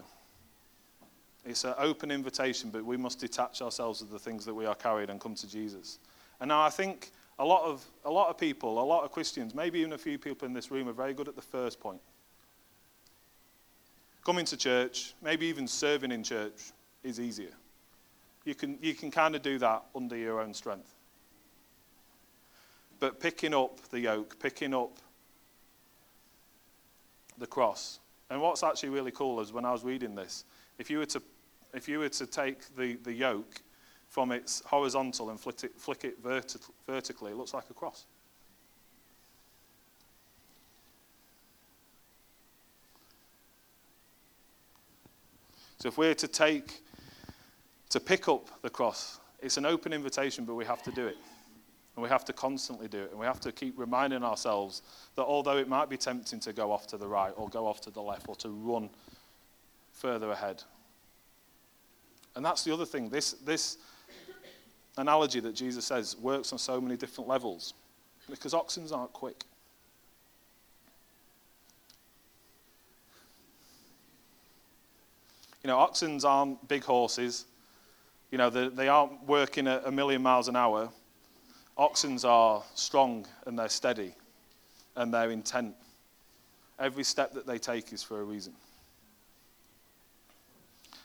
It's 1.46 1.64
an 1.66 1.74
open 1.78 2.10
invitation, 2.10 2.70
but 2.70 2.86
we 2.86 2.98
must 2.98 3.20
detach 3.20 3.62
ourselves 3.62 4.02
of 4.02 4.10
the 4.10 4.20
things 4.20 4.46
that 4.46 4.54
we 4.54 4.66
are 4.66 4.76
carried 4.76 5.10
and 5.10 5.20
come 5.20 5.36
to 5.36 5.50
Jesus. 5.50 6.00
And 6.40 6.48
now 6.48 6.62
I 6.62 6.70
think 6.70 7.12
a 7.38 7.46
lot 7.46 7.64
of, 7.64 7.86
a 8.06 8.12
lot 8.12 8.30
of 8.30 8.38
people, 8.38 8.82
a 8.82 8.86
lot 8.86 9.04
of 9.04 9.12
Christians, 9.12 9.54
maybe 9.54 9.80
even 9.80 9.94
a 9.94 9.98
few 9.98 10.18
people 10.18 10.48
in 10.48 10.54
this 10.54 10.72
room, 10.72 10.88
are 10.88 10.94
very 10.94 11.14
good 11.14 11.28
at 11.28 11.36
the 11.36 11.42
first 11.42 11.80
point 11.80 12.00
coming 14.24 14.46
to 14.46 14.58
church, 14.58 15.14
maybe 15.22 15.46
even 15.48 15.68
serving 15.68 16.12
in 16.12 16.24
church, 16.24 16.72
is 17.04 17.20
easier. 17.20 17.54
You 18.46 18.56
can, 18.56 18.78
you 18.82 18.94
can 18.94 19.12
kind 19.12 19.36
of 19.36 19.42
do 19.42 19.58
that 19.60 19.84
under 19.96 20.16
your 20.16 20.42
own 20.42 20.54
strength. 20.54 20.94
But 23.00 23.20
picking 23.20 23.54
up 23.54 23.82
the 23.90 24.00
yoke, 24.00 24.40
picking 24.40 24.74
up 24.74 24.98
the 27.38 27.48
cross. 27.48 28.00
And 28.30 28.42
what's 28.42 28.64
actually 28.64 28.90
really 28.90 29.12
cool 29.12 29.40
is 29.42 29.52
when 29.52 29.66
I 29.66 29.72
was 29.72 29.84
reading 29.84 30.16
this, 30.16 30.46
if 30.78 30.90
you 30.90 31.00
were 31.00 31.06
to, 31.08 31.22
if 31.74 31.90
you 31.90 32.00
were 32.00 32.10
to 32.10 32.26
take 32.26 32.76
the, 32.76 32.96
the 33.04 33.14
yoke 33.14 33.62
from 34.08 34.32
its 34.32 34.62
horizontal 34.66 35.30
and 35.30 35.40
flick 35.40 35.64
it, 35.64 35.72
flick 35.78 36.04
it 36.04 36.24
verti- 36.24 36.70
vertically, 36.86 37.32
it 37.32 37.38
looks 37.38 37.54
like 37.54 37.70
a 37.70 37.74
cross. 37.74 38.06
So 45.82 45.88
if 45.88 45.98
we're 45.98 46.14
to 46.14 46.28
take, 46.28 46.84
to 47.90 48.00
pick 48.00 48.28
up 48.28 48.62
the 48.62 48.70
cross, 48.70 49.20
it's 49.40 49.58
an 49.58 49.66
open 49.66 49.94
invitation, 49.94 50.46
but 50.46 50.54
we 50.54 50.64
have 50.64 50.84
to 50.84 50.92
do 50.92 51.08
it. 51.08 51.18
And 51.96 52.04
we 52.04 52.10
have 52.10 52.24
to 52.26 52.34
constantly 52.34 52.88
do 52.88 53.00
it. 53.00 53.10
And 53.10 53.20
we 53.20 53.26
have 53.26 53.40
to 53.40 53.52
keep 53.52 53.74
reminding 53.80 54.24
ourselves 54.24 54.84
that 55.16 55.24
although 55.24 55.58
it 55.58 55.68
might 55.68 55.90
be 55.90 55.98
tempting 55.98 56.40
to 56.42 56.54
go 56.54 56.72
off 56.72 56.86
to 56.86 56.98
the 56.98 57.08
right 57.08 57.34
or 57.36 57.50
go 57.50 57.66
off 57.66 57.82
to 57.82 57.90
the 57.90 58.00
left 58.00 58.30
or 58.30 58.36
to 58.36 58.50
run 58.50 58.92
further 59.92 60.30
ahead. 60.30 60.62
And 62.36 62.46
that's 62.46 62.64
the 62.64 62.72
other 62.72 62.86
thing. 62.86 63.10
This, 63.10 63.32
this 63.32 63.80
analogy 64.98 65.40
that 65.40 65.56
Jesus 65.56 65.84
says 65.84 66.16
works 66.16 66.54
on 66.54 66.60
so 66.60 66.80
many 66.80 66.96
different 66.96 67.28
levels 67.28 67.74
because 68.30 68.54
oxen 68.54 68.88
aren't 68.94 69.14
quick. 69.14 69.46
You 75.64 75.68
know, 75.68 75.78
oxen 75.78 76.20
aren't 76.26 76.68
big 76.68 76.84
horses. 76.84 77.46
You 78.32 78.38
know, 78.38 78.50
they, 78.50 78.70
they 78.70 78.88
aren't 78.88 79.26
working 79.28 79.68
at 79.68 79.86
a 79.86 79.92
million 79.92 80.22
miles 80.22 80.48
an 80.48 80.56
hour. 80.56 80.90
Oxen 81.78 82.18
are 82.24 82.64
strong 82.76 83.26
and 83.46 83.58
they're 83.58 83.70
steady 83.70 84.14
and 84.96 85.14
they're 85.14 85.32
intent. 85.32 85.76
Every 86.80 87.04
step 87.04 87.34
that 87.34 87.46
they 87.46 87.58
take 87.58 87.94
is 87.94 88.02
for 88.02 88.20
a 88.20 88.24
reason. 88.24 88.54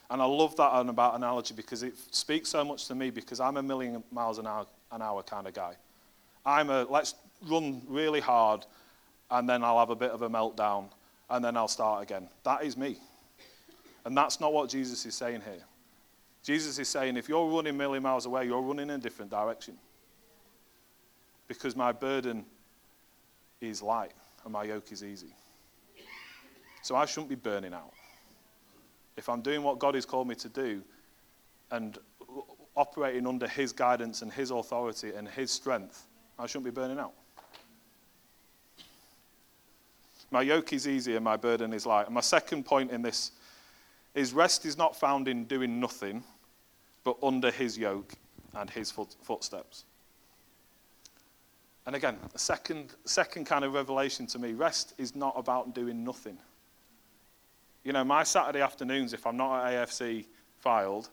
And 0.08 0.22
I 0.22 0.24
love 0.24 0.56
that 0.56 0.70
about 0.72 1.16
analogy 1.16 1.54
because 1.54 1.82
it 1.82 1.94
speaks 2.12 2.48
so 2.48 2.64
much 2.64 2.86
to 2.86 2.94
me 2.94 3.10
because 3.10 3.40
I'm 3.40 3.56
a 3.56 3.62
million 3.62 4.02
miles 4.12 4.38
an 4.38 4.46
hour, 4.46 4.66
an 4.92 5.02
hour 5.02 5.22
kind 5.22 5.46
of 5.46 5.54
guy. 5.54 5.74
I'm 6.44 6.70
a 6.70 6.84
let's 6.84 7.14
run 7.48 7.82
really 7.88 8.20
hard 8.20 8.64
and 9.30 9.48
then 9.48 9.64
I'll 9.64 9.80
have 9.80 9.90
a 9.90 9.96
bit 9.96 10.12
of 10.12 10.22
a 10.22 10.30
meltdown 10.30 10.86
and 11.28 11.44
then 11.44 11.56
I'll 11.56 11.68
start 11.68 12.04
again. 12.04 12.28
That 12.44 12.62
is 12.62 12.76
me. 12.76 12.98
And 14.06 14.16
that's 14.16 14.38
not 14.38 14.52
what 14.52 14.70
Jesus 14.70 15.04
is 15.04 15.16
saying 15.16 15.40
here. 15.40 15.64
Jesus 16.44 16.78
is 16.78 16.88
saying 16.88 17.16
if 17.16 17.28
you're 17.28 17.44
running 17.48 17.74
a 17.74 17.76
million 17.76 18.04
miles 18.04 18.24
away, 18.24 18.46
you're 18.46 18.62
running 18.62 18.84
in 18.84 18.90
a 18.90 18.98
different 18.98 19.32
direction. 19.32 19.76
Because 21.48 21.74
my 21.74 21.90
burden 21.90 22.46
is 23.60 23.82
light 23.82 24.12
and 24.44 24.52
my 24.52 24.62
yoke 24.62 24.92
is 24.92 25.02
easy. 25.02 25.34
So 26.82 26.94
I 26.94 27.04
shouldn't 27.04 27.30
be 27.30 27.34
burning 27.34 27.74
out. 27.74 27.92
If 29.16 29.28
I'm 29.28 29.40
doing 29.40 29.64
what 29.64 29.80
God 29.80 29.96
has 29.96 30.06
called 30.06 30.28
me 30.28 30.36
to 30.36 30.48
do 30.48 30.82
and 31.72 31.98
operating 32.76 33.26
under 33.26 33.48
His 33.48 33.72
guidance 33.72 34.22
and 34.22 34.32
His 34.32 34.52
authority 34.52 35.14
and 35.16 35.26
His 35.26 35.50
strength, 35.50 36.06
I 36.38 36.46
shouldn't 36.46 36.66
be 36.66 36.70
burning 36.70 37.00
out. 37.00 37.14
My 40.30 40.42
yoke 40.42 40.72
is 40.72 40.86
easy 40.86 41.16
and 41.16 41.24
my 41.24 41.36
burden 41.36 41.72
is 41.72 41.86
light. 41.86 42.06
And 42.06 42.14
my 42.14 42.20
second 42.20 42.66
point 42.66 42.92
in 42.92 43.02
this 43.02 43.32
is 44.16 44.32
rest 44.32 44.66
is 44.66 44.76
not 44.76 44.96
found 44.96 45.28
in 45.28 45.44
doing 45.44 45.78
nothing, 45.78 46.24
but 47.04 47.16
under 47.22 47.50
His 47.50 47.78
yoke 47.78 48.14
and 48.54 48.68
His 48.68 48.90
footsteps. 48.90 49.84
And 51.86 51.94
again, 51.94 52.16
a 52.34 52.38
second, 52.38 52.94
second 53.04 53.44
kind 53.44 53.64
of 53.64 53.74
revelation 53.74 54.26
to 54.28 54.40
me 54.40 54.54
rest 54.54 54.94
is 54.98 55.14
not 55.14 55.34
about 55.36 55.74
doing 55.74 56.02
nothing. 56.02 56.38
You 57.84 57.92
know, 57.92 58.02
my 58.02 58.24
Saturday 58.24 58.60
afternoons, 58.60 59.12
if 59.12 59.24
I'm 59.24 59.36
not 59.36 59.66
at 59.66 59.88
AFC 59.88 60.24
Fylde, 60.64 61.08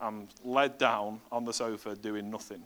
I'm 0.00 0.28
led 0.42 0.78
down 0.78 1.20
on 1.30 1.44
the 1.44 1.52
sofa 1.52 1.94
doing 1.94 2.30
nothing. 2.30 2.62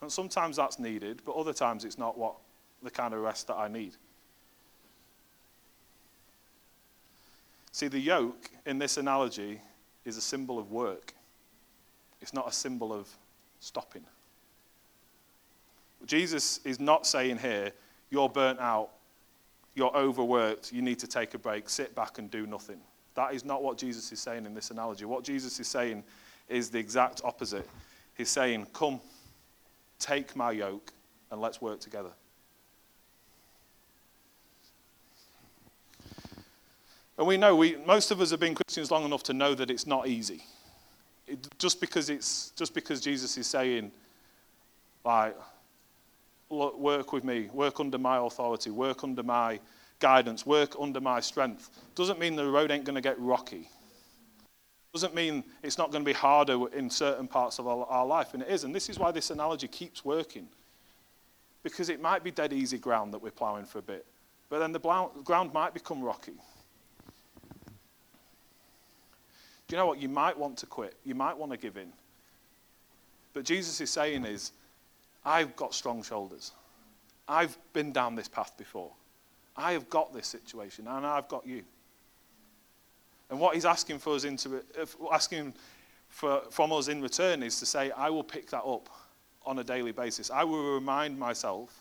And 0.00 0.10
sometimes 0.10 0.56
that's 0.56 0.80
needed, 0.80 1.22
but 1.24 1.36
other 1.36 1.52
times 1.52 1.84
it's 1.84 1.98
not 1.98 2.18
what 2.18 2.34
the 2.82 2.90
kind 2.90 3.14
of 3.14 3.20
rest 3.20 3.46
that 3.46 3.56
I 3.56 3.68
need. 3.68 3.92
See, 7.72 7.88
the 7.88 7.98
yoke 7.98 8.50
in 8.66 8.78
this 8.78 8.98
analogy 8.98 9.60
is 10.04 10.18
a 10.18 10.20
symbol 10.20 10.58
of 10.58 10.70
work. 10.70 11.14
It's 12.20 12.34
not 12.34 12.46
a 12.46 12.52
symbol 12.52 12.92
of 12.92 13.08
stopping. 13.60 14.04
Jesus 16.04 16.60
is 16.64 16.78
not 16.78 17.06
saying 17.06 17.38
here, 17.38 17.72
you're 18.10 18.28
burnt 18.28 18.60
out, 18.60 18.90
you're 19.74 19.94
overworked, 19.96 20.72
you 20.72 20.82
need 20.82 20.98
to 20.98 21.06
take 21.06 21.32
a 21.34 21.38
break, 21.38 21.68
sit 21.68 21.94
back 21.94 22.18
and 22.18 22.30
do 22.30 22.46
nothing. 22.46 22.78
That 23.14 23.34
is 23.34 23.44
not 23.44 23.62
what 23.62 23.78
Jesus 23.78 24.12
is 24.12 24.20
saying 24.20 24.44
in 24.44 24.54
this 24.54 24.70
analogy. 24.70 25.04
What 25.04 25.24
Jesus 25.24 25.58
is 25.58 25.68
saying 25.68 26.04
is 26.48 26.70
the 26.70 26.78
exact 26.78 27.22
opposite. 27.24 27.68
He's 28.14 28.28
saying, 28.28 28.66
Come, 28.72 29.00
take 29.98 30.36
my 30.36 30.50
yoke, 30.50 30.92
and 31.30 31.40
let's 31.40 31.60
work 31.62 31.80
together. 31.80 32.10
And 37.18 37.26
we 37.26 37.36
know, 37.36 37.54
we, 37.54 37.76
most 37.86 38.10
of 38.10 38.20
us 38.20 38.30
have 38.30 38.40
been 38.40 38.54
Christians 38.54 38.90
long 38.90 39.04
enough 39.04 39.22
to 39.24 39.32
know 39.32 39.54
that 39.54 39.70
it's 39.70 39.86
not 39.86 40.08
easy. 40.08 40.42
It, 41.26 41.46
just, 41.58 41.80
because 41.80 42.10
it's, 42.10 42.50
just 42.56 42.74
because 42.74 43.00
Jesus 43.00 43.36
is 43.36 43.46
saying, 43.46 43.92
like, 45.04 45.36
work 46.48 47.12
with 47.12 47.24
me, 47.24 47.48
work 47.52 47.80
under 47.80 47.98
my 47.98 48.18
authority, 48.18 48.70
work 48.70 49.04
under 49.04 49.22
my 49.22 49.58
guidance, 49.98 50.44
work 50.44 50.74
under 50.80 51.00
my 51.00 51.20
strength, 51.20 51.70
doesn't 51.94 52.18
mean 52.18 52.36
the 52.36 52.46
road 52.46 52.70
ain't 52.70 52.84
going 52.84 52.94
to 52.94 53.00
get 53.00 53.18
rocky. 53.18 53.68
Doesn't 54.92 55.14
mean 55.14 55.42
it's 55.62 55.78
not 55.78 55.90
going 55.90 56.04
to 56.04 56.06
be 56.06 56.12
harder 56.12 56.68
in 56.68 56.90
certain 56.90 57.26
parts 57.26 57.58
of 57.58 57.66
our, 57.66 57.86
our 57.86 58.04
life, 58.04 58.34
and 58.34 58.42
it 58.42 58.50
is. 58.50 58.64
And 58.64 58.74
this 58.74 58.90
is 58.90 58.98
why 58.98 59.10
this 59.10 59.30
analogy 59.30 59.68
keeps 59.68 60.04
working. 60.04 60.48
Because 61.62 61.88
it 61.88 62.00
might 62.00 62.22
be 62.22 62.30
dead 62.30 62.52
easy 62.52 62.76
ground 62.76 63.14
that 63.14 63.22
we're 63.22 63.30
ploughing 63.30 63.64
for 63.64 63.78
a 63.78 63.82
bit, 63.82 64.04
but 64.50 64.58
then 64.58 64.72
the 64.72 64.80
ground 65.24 65.54
might 65.54 65.72
become 65.72 66.02
rocky. 66.02 66.34
You 69.72 69.78
know 69.78 69.86
what? 69.86 70.00
You 70.00 70.10
might 70.10 70.38
want 70.38 70.58
to 70.58 70.66
quit. 70.66 70.94
You 71.02 71.14
might 71.14 71.36
want 71.36 71.50
to 71.52 71.58
give 71.58 71.78
in. 71.78 71.92
But 73.32 73.44
Jesus 73.44 73.80
is 73.80 73.88
saying 73.88 74.26
is, 74.26 74.52
I've 75.24 75.56
got 75.56 75.72
strong 75.72 76.02
shoulders. 76.02 76.52
I've 77.26 77.56
been 77.72 77.90
down 77.90 78.14
this 78.14 78.28
path 78.28 78.54
before. 78.58 78.90
I 79.56 79.72
have 79.72 79.88
got 79.88 80.12
this 80.12 80.26
situation, 80.26 80.86
and 80.86 81.06
I've 81.06 81.26
got 81.28 81.46
you. 81.46 81.62
And 83.30 83.40
what 83.40 83.54
he's 83.54 83.64
asking 83.64 83.98
for 83.98 84.14
us 84.14 84.24
into 84.24 84.56
uh, 84.56 84.84
asking 85.10 85.54
for, 86.10 86.42
from 86.50 86.70
us 86.72 86.88
in 86.88 87.00
return 87.00 87.42
is 87.42 87.58
to 87.60 87.64
say, 87.64 87.90
I 87.92 88.10
will 88.10 88.24
pick 88.24 88.50
that 88.50 88.64
up 88.64 88.90
on 89.46 89.58
a 89.58 89.64
daily 89.64 89.92
basis. 89.92 90.30
I 90.30 90.44
will 90.44 90.74
remind 90.74 91.18
myself 91.18 91.74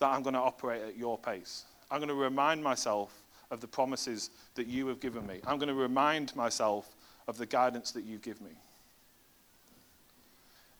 that 0.00 0.08
I'm 0.08 0.22
going 0.22 0.34
to 0.34 0.40
operate 0.40 0.82
at 0.82 0.96
your 0.96 1.16
pace. 1.18 1.64
I'm 1.88 1.98
going 1.98 2.08
to 2.08 2.14
remind 2.14 2.64
myself 2.64 3.12
of 3.50 3.60
the 3.60 3.66
promises 3.66 4.30
that 4.54 4.66
you 4.66 4.86
have 4.88 5.00
given 5.00 5.26
me. 5.26 5.40
I'm 5.46 5.58
going 5.58 5.68
to 5.68 5.74
remind 5.74 6.34
myself 6.36 6.94
of 7.26 7.38
the 7.38 7.46
guidance 7.46 7.92
that 7.92 8.04
you 8.04 8.18
give 8.18 8.40
me. 8.40 8.52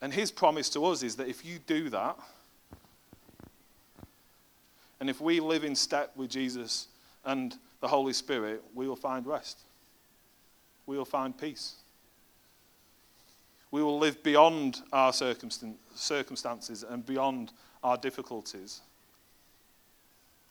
And 0.01 0.13
his 0.13 0.31
promise 0.31 0.69
to 0.71 0.85
us 0.85 1.03
is 1.03 1.17
that 1.17 1.29
if 1.29 1.45
you 1.45 1.59
do 1.67 1.89
that, 1.91 2.17
and 5.01 5.09
if 5.09 5.21
we 5.21 5.41
live 5.41 5.65
in 5.65 5.75
step 5.75 6.13
with 6.17 6.31
Jesus 6.31 6.89
and 7.25 7.57
the 7.81 7.89
Holy 7.89 8.13
Spirit, 8.13 8.63
we 8.75 8.89
will 8.89 8.97
find 8.97 9.27
rest. 9.27 9.61
We 10.87 10.97
will 10.97 11.05
find 11.05 11.37
peace. 11.37 11.75
We 13.71 13.83
will 13.83 13.99
live 13.99 14.23
beyond 14.23 14.81
our 14.93 15.13
circumstances 15.13 16.85
and 16.89 17.05
beyond 17.05 17.53
our 17.85 17.97
difficulties 17.97 18.81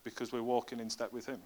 because 0.04 0.32
we're 0.32 0.44
walking 0.44 0.80
in 0.80 0.90
step 0.90 1.12
with 1.12 1.26
Him. 1.26 1.40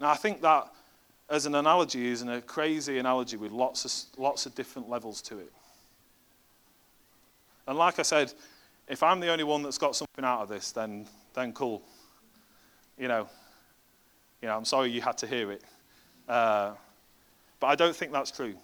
Now, 0.00 0.10
I 0.10 0.14
think 0.14 0.40
that 0.42 0.68
as 1.30 1.46
an 1.46 1.54
analogy 1.54 2.06
is 2.06 2.22
a 2.22 2.40
crazy 2.40 2.98
analogy 2.98 3.36
with 3.36 3.52
lots 3.52 3.84
of, 3.84 4.20
lots 4.20 4.46
of 4.46 4.54
different 4.54 4.88
levels 4.88 5.20
to 5.22 5.38
it. 5.38 5.52
And 7.66 7.76
like 7.76 7.98
I 7.98 8.02
said, 8.02 8.32
if 8.88 9.02
I'm 9.02 9.20
the 9.20 9.28
only 9.28 9.44
one 9.44 9.62
that's 9.62 9.76
got 9.76 9.94
something 9.94 10.24
out 10.24 10.40
of 10.42 10.48
this, 10.48 10.72
then, 10.72 11.06
then 11.34 11.52
cool. 11.52 11.82
You 12.96 13.08
know, 13.08 13.28
you 14.40 14.48
know, 14.48 14.56
I'm 14.56 14.64
sorry 14.64 14.90
you 14.90 15.02
had 15.02 15.18
to 15.18 15.26
hear 15.26 15.52
it. 15.52 15.62
Uh, 16.28 16.72
but 17.60 17.66
I 17.66 17.74
don't 17.74 17.94
think 17.94 18.12
that's 18.12 18.30
true. 18.30 18.54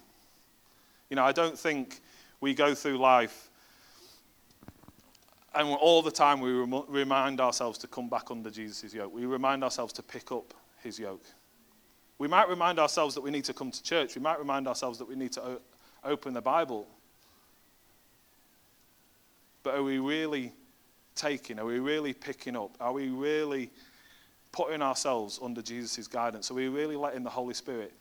You 1.09 1.15
know, 1.15 1.23
I 1.23 1.31
don't 1.31 1.57
think 1.57 2.01
we 2.41 2.53
go 2.53 2.73
through 2.73 2.97
life 2.97 3.49
and 5.53 5.69
all 5.69 6.01
the 6.01 6.11
time 6.11 6.41
we 6.41 6.51
remind 6.51 7.39
ourselves 7.39 7.77
to 7.79 7.87
come 7.87 8.09
back 8.09 8.29
under 8.29 8.49
Jesus' 8.49 8.93
yoke. 8.93 9.13
We 9.13 9.25
remind 9.25 9.63
ourselves 9.63 9.93
to 9.93 10.03
pick 10.03 10.31
up 10.31 10.53
his 10.85 10.97
yoke. 10.97 11.25
We 12.17 12.29
might 12.29 12.47
remind 12.47 12.79
ourselves 12.79 13.13
that 13.15 13.21
we 13.21 13.31
need 13.31 13.43
to 13.45 13.53
come 13.53 13.71
to 13.71 13.83
church. 13.83 14.15
We 14.15 14.21
might 14.21 14.39
remind 14.39 14.67
ourselves 14.67 14.97
that 14.99 15.07
we 15.07 15.15
need 15.15 15.33
to 15.33 15.43
o- 15.43 15.61
open 16.05 16.33
the 16.33 16.41
Bible. 16.41 16.87
But 19.63 19.75
are 19.75 19.83
we 19.83 19.99
really 19.99 20.53
taking? 21.15 21.59
Are 21.59 21.65
we 21.65 21.79
really 21.79 22.13
picking 22.13 22.55
up? 22.55 22.71
Are 22.79 22.93
we 22.93 23.09
really 23.09 23.69
putting 24.53 24.81
ourselves 24.81 25.39
under 25.43 25.61
Jesus' 25.61 26.07
guidance? 26.07 26.49
Are 26.49 26.53
we 26.53 26.69
really 26.69 26.95
letting 26.95 27.23
the 27.23 27.29
Holy 27.29 27.53
Spirit 27.53 27.91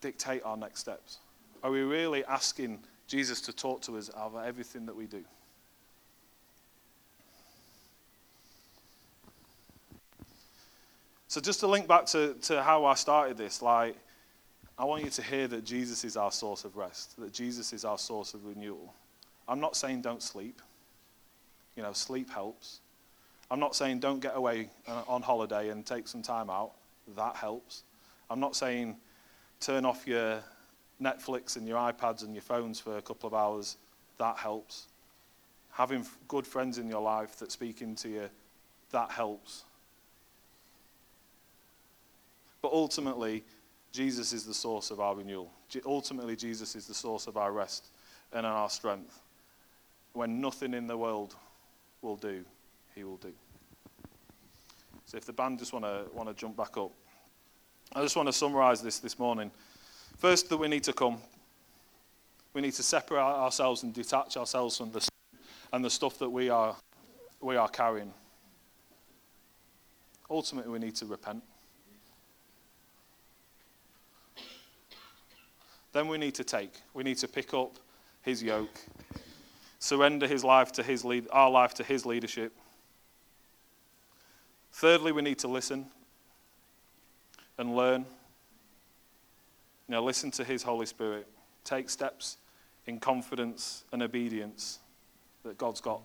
dictate 0.00 0.42
our 0.44 0.56
next 0.56 0.80
steps? 0.80 1.18
Are 1.62 1.70
we 1.70 1.82
really 1.82 2.24
asking 2.24 2.78
Jesus 3.06 3.42
to 3.42 3.52
talk 3.52 3.82
to 3.82 3.98
us 3.98 4.08
about 4.08 4.46
everything 4.46 4.86
that 4.86 4.96
we 4.96 5.06
do? 5.06 5.22
So, 11.30 11.40
just 11.40 11.60
to 11.60 11.68
link 11.68 11.86
back 11.86 12.06
to, 12.06 12.34
to 12.34 12.60
how 12.60 12.84
I 12.86 12.94
started 12.94 13.36
this, 13.36 13.62
like, 13.62 13.94
I 14.76 14.84
want 14.84 15.04
you 15.04 15.10
to 15.10 15.22
hear 15.22 15.46
that 15.46 15.64
Jesus 15.64 16.02
is 16.02 16.16
our 16.16 16.32
source 16.32 16.64
of 16.64 16.76
rest, 16.76 17.16
that 17.20 17.32
Jesus 17.32 17.72
is 17.72 17.84
our 17.84 17.98
source 17.98 18.34
of 18.34 18.44
renewal. 18.44 18.92
I'm 19.46 19.60
not 19.60 19.76
saying 19.76 20.02
don't 20.02 20.24
sleep. 20.24 20.60
You 21.76 21.84
know, 21.84 21.92
sleep 21.92 22.30
helps. 22.30 22.80
I'm 23.48 23.60
not 23.60 23.76
saying 23.76 24.00
don't 24.00 24.18
get 24.18 24.32
away 24.34 24.70
uh, 24.88 25.04
on 25.06 25.22
holiday 25.22 25.68
and 25.68 25.86
take 25.86 26.08
some 26.08 26.20
time 26.20 26.50
out. 26.50 26.72
That 27.14 27.36
helps. 27.36 27.84
I'm 28.28 28.40
not 28.40 28.56
saying 28.56 28.96
turn 29.60 29.84
off 29.84 30.08
your 30.08 30.42
Netflix 31.00 31.56
and 31.56 31.64
your 31.68 31.78
iPads 31.78 32.24
and 32.24 32.34
your 32.34 32.42
phones 32.42 32.80
for 32.80 32.96
a 32.96 33.02
couple 33.02 33.28
of 33.28 33.34
hours. 33.34 33.76
That 34.18 34.36
helps. 34.36 34.88
Having 35.70 36.06
good 36.26 36.44
friends 36.44 36.78
in 36.78 36.88
your 36.88 37.02
life 37.02 37.36
that 37.36 37.52
speak 37.52 37.82
into 37.82 38.08
you, 38.08 38.30
that 38.90 39.12
helps. 39.12 39.62
But 42.62 42.72
ultimately, 42.72 43.44
Jesus 43.92 44.32
is 44.32 44.44
the 44.44 44.54
source 44.54 44.90
of 44.90 45.00
our 45.00 45.14
renewal. 45.14 45.50
Ultimately, 45.84 46.36
Jesus 46.36 46.76
is 46.76 46.86
the 46.86 46.94
source 46.94 47.26
of 47.26 47.36
our 47.36 47.52
rest 47.52 47.88
and 48.32 48.46
our 48.46 48.68
strength. 48.68 49.20
When 50.12 50.40
nothing 50.40 50.74
in 50.74 50.86
the 50.86 50.96
world 50.96 51.34
will 52.02 52.16
do, 52.16 52.44
He 52.94 53.04
will 53.04 53.16
do. 53.16 53.32
So, 55.06 55.16
if 55.16 55.24
the 55.24 55.32
band 55.32 55.58
just 55.58 55.72
want 55.72 55.84
to 55.84 56.04
want 56.12 56.28
to 56.28 56.34
jump 56.34 56.56
back 56.56 56.76
up, 56.76 56.92
I 57.92 58.02
just 58.02 58.16
want 58.16 58.28
to 58.28 58.32
summarize 58.32 58.80
this 58.80 58.98
this 58.98 59.18
morning. 59.18 59.50
First, 60.18 60.48
that 60.50 60.56
we 60.56 60.68
need 60.68 60.84
to 60.84 60.92
come. 60.92 61.18
We 62.52 62.60
need 62.60 62.74
to 62.74 62.82
separate 62.82 63.20
ourselves 63.20 63.82
and 63.82 63.94
detach 63.94 64.36
ourselves 64.36 64.76
from 64.76 64.92
the 64.92 65.08
and 65.72 65.84
the 65.84 65.90
stuff 65.90 66.18
that 66.18 66.30
we 66.30 66.48
are 66.48 66.76
we 67.40 67.56
are 67.56 67.68
carrying. 67.68 68.12
Ultimately, 70.28 70.70
we 70.70 70.78
need 70.78 70.94
to 70.96 71.06
repent. 71.06 71.42
Then 75.92 76.08
we 76.08 76.18
need 76.18 76.34
to 76.36 76.44
take. 76.44 76.72
We 76.94 77.02
need 77.02 77.18
to 77.18 77.28
pick 77.28 77.52
up 77.52 77.78
his 78.22 78.42
yoke, 78.42 78.80
surrender 79.78 80.26
his 80.26 80.44
life 80.44 80.72
to 80.72 80.82
his 80.82 81.04
lead, 81.04 81.26
our 81.32 81.50
life 81.50 81.74
to 81.74 81.82
his 81.82 82.06
leadership. 82.06 82.52
Thirdly, 84.72 85.12
we 85.12 85.22
need 85.22 85.38
to 85.40 85.48
listen 85.48 85.86
and 87.58 87.74
learn. 87.74 88.06
Now, 89.88 90.02
listen 90.02 90.30
to 90.32 90.44
his 90.44 90.62
Holy 90.62 90.86
Spirit. 90.86 91.26
Take 91.64 91.90
steps 91.90 92.36
in 92.86 93.00
confidence 93.00 93.84
and 93.92 94.02
obedience 94.02 94.78
that 95.42 95.58
God's 95.58 95.80
got 95.80 96.00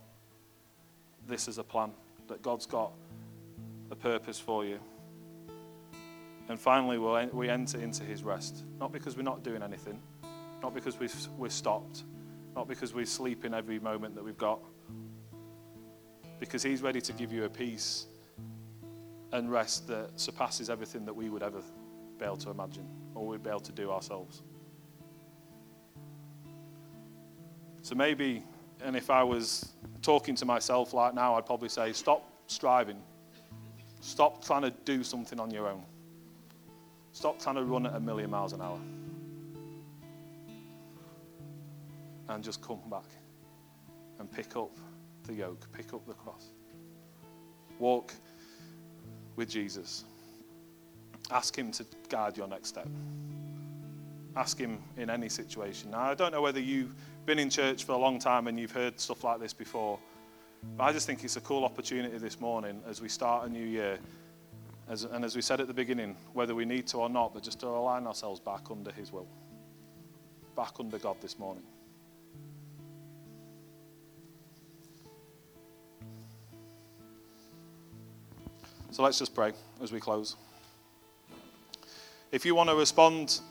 this 1.27 1.47
as 1.47 1.57
a 1.57 1.63
plan, 1.63 1.91
that 2.27 2.41
God's 2.41 2.65
got 2.65 2.91
a 3.91 3.95
purpose 3.95 4.39
for 4.39 4.65
you. 4.65 4.79
And 6.47 6.59
finally, 6.59 6.97
we'll, 6.97 7.27
we 7.33 7.49
enter 7.49 7.79
into 7.79 8.03
his 8.03 8.23
rest. 8.23 8.63
Not 8.79 8.91
because 8.91 9.17
we're 9.17 9.23
not 9.23 9.43
doing 9.43 9.63
anything, 9.63 9.99
not 10.61 10.73
because 10.73 10.99
we've, 10.99 11.15
we're 11.37 11.49
stopped, 11.49 12.03
not 12.55 12.67
because 12.67 12.93
we 12.93 13.05
sleep 13.05 13.45
in 13.45 13.53
every 13.53 13.79
moment 13.79 14.15
that 14.15 14.23
we've 14.23 14.37
got, 14.37 14.59
because 16.39 16.61
he's 16.61 16.81
ready 16.81 17.01
to 17.01 17.13
give 17.13 17.31
you 17.31 17.45
a 17.45 17.49
peace 17.49 18.07
and 19.31 19.51
rest 19.51 19.87
that 19.87 20.09
surpasses 20.15 20.69
everything 20.69 21.05
that 21.05 21.13
we 21.15 21.29
would 21.29 21.43
ever 21.43 21.61
be 22.19 22.25
able 22.25 22.37
to 22.37 22.49
imagine 22.49 22.87
or 23.15 23.27
we'd 23.27 23.43
be 23.43 23.49
able 23.49 23.59
to 23.59 23.71
do 23.71 23.91
ourselves. 23.91 24.43
So 27.81 27.95
maybe, 27.95 28.43
and 28.83 28.95
if 28.95 29.09
I 29.09 29.23
was 29.23 29.73
talking 30.01 30.35
to 30.35 30.45
myself 30.45 30.93
like 30.93 31.13
now, 31.13 31.35
I'd 31.35 31.45
probably 31.45 31.69
say, 31.69 31.93
stop 31.93 32.27
striving. 32.47 33.01
Stop 34.01 34.43
trying 34.43 34.63
to 34.63 34.71
do 34.85 35.03
something 35.03 35.39
on 35.39 35.51
your 35.51 35.67
own. 35.67 35.83
Stop 37.15 37.41
trying 37.41 37.55
to 37.55 37.63
run 37.63 37.85
at 37.85 37.95
a 37.95 37.99
million 38.01 38.29
miles 38.29 38.51
an 38.51 38.59
hour. 38.59 38.77
And 42.27 42.43
just 42.43 42.61
come 42.61 42.81
back 42.91 43.05
and 44.19 44.29
pick 44.29 44.57
up 44.57 44.71
the 45.23 45.33
yoke, 45.33 45.65
pick 45.71 45.93
up 45.93 46.05
the 46.05 46.13
cross. 46.13 46.47
Walk 47.79 48.13
with 49.37 49.49
Jesus. 49.49 50.03
Ask 51.31 51.57
Him 51.57 51.71
to 51.71 51.85
guide 52.09 52.35
your 52.35 52.49
next 52.49 52.67
step. 52.67 52.89
Ask 54.35 54.57
Him 54.57 54.77
in 54.97 55.09
any 55.09 55.29
situation. 55.29 55.91
Now, 55.91 56.01
I 56.01 56.15
don't 56.15 56.33
know 56.33 56.41
whether 56.41 56.59
you've 56.59 56.95
been 57.25 57.39
in 57.39 57.49
church 57.49 57.85
for 57.85 57.93
a 57.93 57.97
long 57.97 58.19
time 58.19 58.47
and 58.47 58.59
you've 58.59 58.73
heard 58.73 58.99
stuff 58.99 59.23
like 59.23 59.39
this 59.39 59.53
before, 59.53 59.97
but 60.75 60.83
I 60.83 60.91
just 60.91 61.07
think 61.07 61.23
it's 61.23 61.37
a 61.37 61.41
cool 61.41 61.63
opportunity 61.63 62.17
this 62.17 62.41
morning 62.41 62.81
as 62.85 62.99
we 62.99 63.07
start 63.07 63.47
a 63.47 63.49
new 63.49 63.65
year 63.65 63.99
as, 64.87 65.03
and 65.03 65.25
as 65.25 65.35
we 65.35 65.41
said 65.41 65.59
at 65.59 65.67
the 65.67 65.73
beginning, 65.73 66.15
whether 66.33 66.53
we 66.53 66.65
need 66.65 66.87
to 66.87 66.97
or 66.97 67.09
not, 67.09 67.33
but 67.33 67.43
just 67.43 67.59
to 67.61 67.67
align 67.67 68.05
ourselves 68.05 68.39
back 68.39 68.69
under 68.69 68.91
His 68.91 69.11
will, 69.11 69.27
back 70.55 70.73
under 70.79 70.97
God 70.99 71.17
this 71.21 71.39
morning. 71.39 71.63
So 78.91 79.03
let's 79.03 79.19
just 79.19 79.35
pray 79.35 79.51
as 79.81 79.91
we 79.91 79.99
close. 79.99 80.37
If 82.31 82.45
you 82.45 82.55
want 82.55 82.69
to 82.69 82.75
respond, 82.75 83.41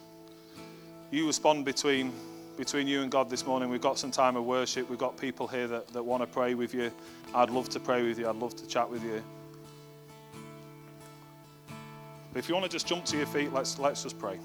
you 1.11 1.27
respond 1.27 1.65
between, 1.65 2.13
between 2.57 2.87
you 2.87 3.03
and 3.03 3.11
God 3.11 3.29
this 3.29 3.45
morning. 3.45 3.69
We've 3.69 3.81
got 3.81 3.99
some 3.99 4.11
time 4.11 4.37
of 4.37 4.45
worship. 4.45 4.89
We've 4.89 4.99
got 4.99 5.19
people 5.19 5.47
here 5.47 5.67
that, 5.67 5.89
that 5.89 6.03
want 6.03 6.23
to 6.23 6.27
pray 6.27 6.55
with 6.55 6.73
you. 6.73 6.91
I'd 7.35 7.51
love 7.51 7.69
to 7.71 7.81
pray 7.81 8.03
with 8.07 8.19
you. 8.19 8.29
I'd 8.29 8.37
love 8.37 8.57
to 8.57 8.67
chat 8.67 8.89
with 8.89 9.05
you. 9.05 9.23
But 12.35 12.41
if 12.41 12.49
you 12.49 12.55
want 12.57 12.65
to 12.65 12.71
just 12.71 12.89
jump 12.89 13.05
to 13.05 13.17
your 13.17 13.27
feet, 13.27 13.53
let's, 13.53 13.79
let's 13.79 14.03
just 14.03 14.19
pray. 14.19 14.41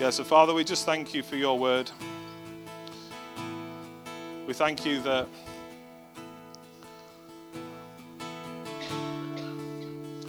Yeah, 0.00 0.08
so 0.08 0.24
Father, 0.24 0.54
we 0.54 0.64
just 0.64 0.86
thank 0.86 1.12
you 1.12 1.22
for 1.22 1.36
your 1.36 1.58
word. 1.58 1.90
We 4.46 4.54
thank 4.54 4.86
you 4.86 5.02
that 5.02 5.28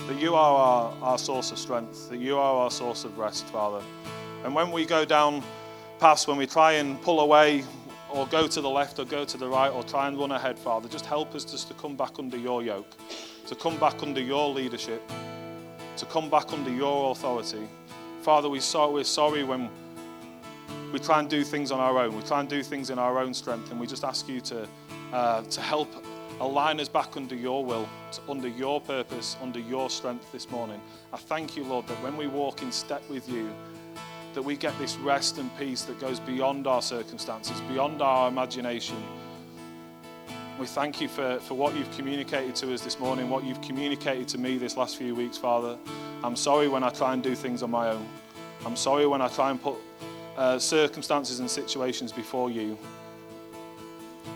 that 0.08 0.20
you 0.20 0.36
are 0.36 0.58
our, 0.58 0.94
our 1.02 1.18
source 1.18 1.54
of 1.54 1.58
strength, 1.58 2.10
that 2.10 2.18
you 2.18 2.38
are 2.38 2.64
our 2.64 2.72
source 2.72 3.06
of 3.06 3.18
rest, 3.18 3.46
Father. 3.46 3.82
And 4.44 4.54
when 4.54 4.74
we 4.74 4.86
go 4.86 5.06
down 5.06 5.42
past, 6.00 6.28
when 6.28 6.36
we 6.36 6.48
try 6.48 6.74
and 6.74 7.02
pull 7.02 7.22
away 7.22 7.64
or 8.12 8.28
go 8.28 8.48
to 8.48 8.62
the 8.62 8.70
left 8.70 9.00
or 9.00 9.06
go 9.06 9.26
to 9.26 9.38
the 9.38 9.48
right 9.48 9.70
or 9.70 9.84
try 9.84 10.08
and 10.08 10.18
run 10.18 10.32
ahead, 10.32 10.58
Father. 10.58 10.88
Just 10.90 11.06
help 11.06 11.36
us 11.36 11.46
just 11.46 11.68
to 11.68 11.74
come 11.76 11.96
back 11.96 12.20
under 12.20 12.38
your 12.38 12.64
yoke, 12.64 12.96
to 13.48 13.56
come 13.56 13.78
back 13.78 14.02
under 14.04 14.22
your 14.22 14.50
leadership, 14.50 15.02
to 15.98 16.06
come 16.06 16.30
back 16.30 16.52
under 16.54 16.72
your 16.72 17.12
authority. 17.12 17.68
Father, 18.22 18.50
we 18.50 18.60
saw, 18.60 18.90
we're 18.92 19.04
sorry 19.04 19.44
when 19.44 19.70
we 20.92 21.00
try 21.00 21.20
and 21.20 21.30
do 21.30 21.44
things 21.44 21.72
on 21.72 21.80
our 21.80 21.98
own. 22.00 22.16
We 22.16 22.24
try 22.24 22.40
and 22.40 22.50
do 22.50 22.64
things 22.64 22.90
in 22.90 23.00
our 23.00 23.20
own 23.20 23.34
strength, 23.34 23.72
and 23.72 23.80
we 23.80 23.88
just 23.88 24.04
ask 24.04 24.28
you 24.28 24.42
to, 24.42 24.68
uh, 25.14 25.42
to 25.44 25.62
help 25.62 25.90
align 26.40 26.80
us 26.80 26.90
back 26.90 27.18
under 27.18 27.36
your 27.36 27.64
will, 27.64 27.88
under 28.28 28.48
your 28.48 28.82
purpose, 28.82 29.36
under 29.42 29.60
your 29.60 29.90
strength 29.90 30.32
this 30.32 30.50
morning. 30.50 30.82
I 31.14 31.18
thank 31.18 31.56
you, 31.56 31.64
Lord, 31.64 31.88
that 31.88 32.02
when 32.02 32.18
we 32.18 32.28
walk 32.28 32.62
in 32.62 32.72
step 32.72 33.08
with 33.10 33.30
you, 33.30 33.52
that 34.34 34.42
we 34.42 34.56
get 34.56 34.78
this 34.80 34.96
rest 34.98 35.38
and 35.38 35.56
peace 35.58 35.84
that 35.84 36.00
goes 36.00 36.20
beyond 36.20 36.68
our 36.68 36.82
circumstances, 36.82 37.60
beyond 37.62 38.02
our 38.02 38.28
imagination. 38.28 38.98
We 40.60 40.66
thank 40.66 41.00
you 41.00 41.08
for, 41.08 41.40
for 41.40 41.54
what 41.56 41.76
you've 41.76 41.92
communicated 41.96 42.56
to 42.58 42.74
us 42.74 42.82
this 42.82 43.00
morning, 43.00 43.30
what 43.30 43.44
you've 43.44 43.62
communicated 43.62 44.28
to 44.30 44.38
me 44.38 44.58
this 44.58 44.76
last 44.76 44.98
few 44.98 45.16
weeks, 45.16 45.38
Father. 45.38 45.78
I'm 46.24 46.36
sorry 46.36 46.68
when 46.68 46.84
I 46.84 46.90
try 46.90 47.14
and 47.14 47.24
do 47.24 47.34
things 47.34 47.64
on 47.64 47.72
my 47.72 47.90
own. 47.90 48.06
I'm 48.66 48.76
sorry 48.76 49.08
when 49.08 49.22
I 49.22 49.30
try 49.30 49.52
and 49.52 49.62
put 49.62 49.76
uh, 50.36 50.60
circumstances 50.60 51.40
and 51.40 51.50
situations 51.50 52.12
before 52.12 52.52
you. 52.52 52.78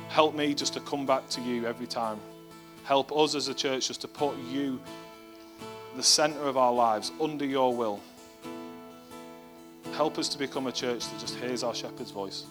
Help 0.08 0.34
me 0.34 0.53
just 0.53 0.73
to 0.73 0.79
come 0.82 1.06
back 1.06 1.27
to 1.29 1.41
you 1.41 1.65
every 1.65 1.88
time. 1.88 2.20
Help 2.84 3.11
us 3.11 3.36
as 3.36 3.47
a 3.47 3.53
church 3.53 3.88
just 3.88 4.01
to 4.01 4.07
put 4.07 4.38
you 4.49 4.80
the 5.95 6.03
center 6.03 6.41
of 6.43 6.57
our 6.57 6.74
lives 6.74 7.11
under 7.22 7.45
your 7.45 7.76
will. 7.76 7.99
Help 9.96 10.18
us 10.18 10.28
to 10.30 10.39
become 10.39 10.68
a 10.68 10.72
church 10.72 11.08
that 11.08 11.20
just 11.20 11.36
hears 11.36 11.64
our 11.64 11.76
shepherd's 11.76 12.12
voice 12.12 12.46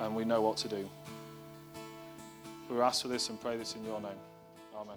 and 0.00 0.14
we 0.14 0.24
know 0.24 0.42
what 0.42 0.56
to 0.56 0.68
do. 0.68 0.88
We 2.68 2.80
ask 2.80 3.02
for 3.02 3.08
this 3.08 3.28
and 3.28 3.40
pray 3.40 3.56
this 3.56 3.76
in 3.76 3.84
your 3.84 4.00
name. 4.00 4.18
Amen. 4.74 4.96